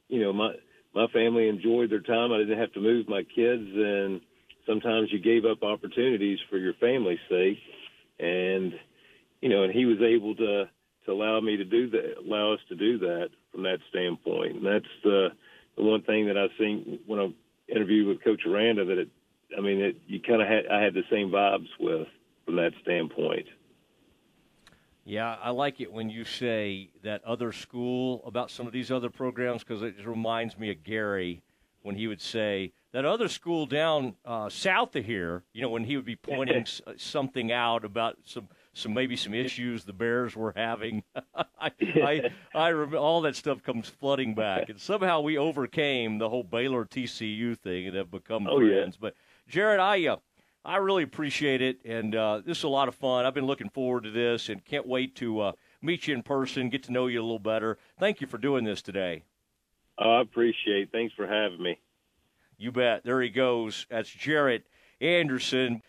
you 0.08 0.20
know, 0.20 0.32
my 0.32 0.52
my 0.94 1.06
family 1.08 1.48
enjoyed 1.48 1.90
their 1.90 2.00
time. 2.00 2.32
I 2.32 2.38
didn't 2.38 2.58
have 2.58 2.72
to 2.72 2.80
move 2.80 3.08
my 3.08 3.22
kids, 3.22 3.68
and 3.74 4.20
sometimes 4.66 5.08
you 5.12 5.20
gave 5.20 5.44
up 5.44 5.62
opportunities 5.62 6.38
for 6.50 6.58
your 6.58 6.74
family's 6.74 7.18
sake. 7.28 7.58
And 8.18 8.74
you 9.40 9.48
know, 9.48 9.62
and 9.64 9.72
he 9.72 9.86
was 9.86 9.98
able 10.02 10.34
to 10.36 10.64
to 11.06 11.12
allow 11.12 11.40
me 11.40 11.56
to 11.56 11.64
do 11.64 11.90
that, 11.90 12.18
allow 12.26 12.52
us 12.52 12.60
to 12.68 12.76
do 12.76 12.98
that 12.98 13.30
from 13.52 13.62
that 13.62 13.78
standpoint. 13.88 14.56
And 14.56 14.66
that's 14.66 14.92
the 15.02 15.28
the 15.76 15.82
one 15.82 16.02
thing 16.02 16.26
that 16.26 16.36
I 16.36 16.48
think 16.58 17.00
when 17.06 17.20
I 17.20 17.32
interview 17.70 18.06
with 18.06 18.22
Coach 18.22 18.42
Aranda 18.46 18.84
that 18.84 18.98
it, 18.98 19.08
I 19.56 19.60
mean, 19.60 19.80
it, 19.80 19.96
you 20.06 20.20
kind 20.20 20.42
of 20.42 20.48
had 20.48 20.66
I 20.66 20.82
had 20.82 20.94
the 20.94 21.04
same 21.10 21.30
vibes 21.30 21.68
with 21.78 22.06
from 22.44 22.56
that 22.56 22.72
standpoint. 22.82 23.46
Yeah, 25.04 25.36
I 25.42 25.50
like 25.50 25.80
it 25.80 25.92
when 25.92 26.10
you 26.10 26.24
say 26.24 26.90
that 27.02 27.24
other 27.24 27.52
school 27.52 28.22
about 28.26 28.50
some 28.50 28.66
of 28.66 28.72
these 28.72 28.90
other 28.90 29.10
programs 29.10 29.64
because 29.64 29.82
it 29.82 29.96
just 29.96 30.06
reminds 30.06 30.58
me 30.58 30.70
of 30.70 30.84
Gary 30.84 31.42
when 31.82 31.96
he 31.96 32.06
would 32.06 32.20
say 32.20 32.72
that 32.92 33.04
other 33.04 33.28
school 33.28 33.66
down 33.66 34.14
uh, 34.24 34.48
south 34.48 34.94
of 34.96 35.04
here. 35.04 35.42
You 35.52 35.62
know, 35.62 35.70
when 35.70 35.84
he 35.84 35.96
would 35.96 36.04
be 36.04 36.16
pointing 36.16 36.66
something 36.96 37.50
out 37.50 37.84
about 37.84 38.18
some 38.24 38.48
some 38.72 38.94
maybe 38.94 39.16
some 39.16 39.34
issues 39.34 39.84
the 39.84 39.92
Bears 39.92 40.36
were 40.36 40.52
having. 40.56 41.02
I, 41.60 41.70
I, 41.80 42.30
I 42.54 42.68
remember 42.68 42.96
all 42.96 43.20
that 43.22 43.36
stuff 43.36 43.62
comes 43.62 43.88
flooding 43.88 44.34
back, 44.34 44.68
and 44.68 44.80
somehow 44.80 45.20
we 45.20 45.36
overcame 45.36 46.18
the 46.18 46.28
whole 46.28 46.42
Baylor 46.42 46.84
TCU 46.84 47.58
thing 47.58 47.86
and 47.86 47.96
have 47.96 48.10
become 48.10 48.46
oh, 48.46 48.58
friends. 48.58 48.96
Yeah. 48.96 49.00
But 49.00 49.14
Jarrett, 49.46 49.80
I 49.80 50.06
uh, 50.06 50.16
I 50.64 50.76
really 50.76 51.02
appreciate 51.02 51.62
it, 51.62 51.80
and 51.84 52.14
uh, 52.14 52.42
this 52.44 52.58
is 52.58 52.64
a 52.64 52.68
lot 52.68 52.88
of 52.88 52.94
fun. 52.94 53.24
I've 53.24 53.34
been 53.34 53.46
looking 53.46 53.70
forward 53.70 54.04
to 54.04 54.10
this, 54.10 54.48
and 54.48 54.64
can't 54.64 54.86
wait 54.86 55.16
to 55.16 55.40
uh, 55.40 55.52
meet 55.82 56.06
you 56.06 56.14
in 56.14 56.22
person, 56.22 56.68
get 56.68 56.82
to 56.84 56.92
know 56.92 57.06
you 57.06 57.20
a 57.20 57.22
little 57.22 57.38
better. 57.38 57.78
Thank 57.98 58.20
you 58.20 58.26
for 58.26 58.38
doing 58.38 58.64
this 58.64 58.82
today. 58.82 59.24
Oh, 59.98 60.18
I 60.18 60.20
appreciate. 60.22 60.82
it. 60.82 60.88
Thanks 60.92 61.14
for 61.14 61.26
having 61.26 61.62
me. 61.62 61.78
You 62.58 62.72
bet. 62.72 63.04
There 63.04 63.22
he 63.22 63.30
goes. 63.30 63.86
That's 63.90 64.10
Jarrett 64.10 64.66
Anderson. 65.00 65.82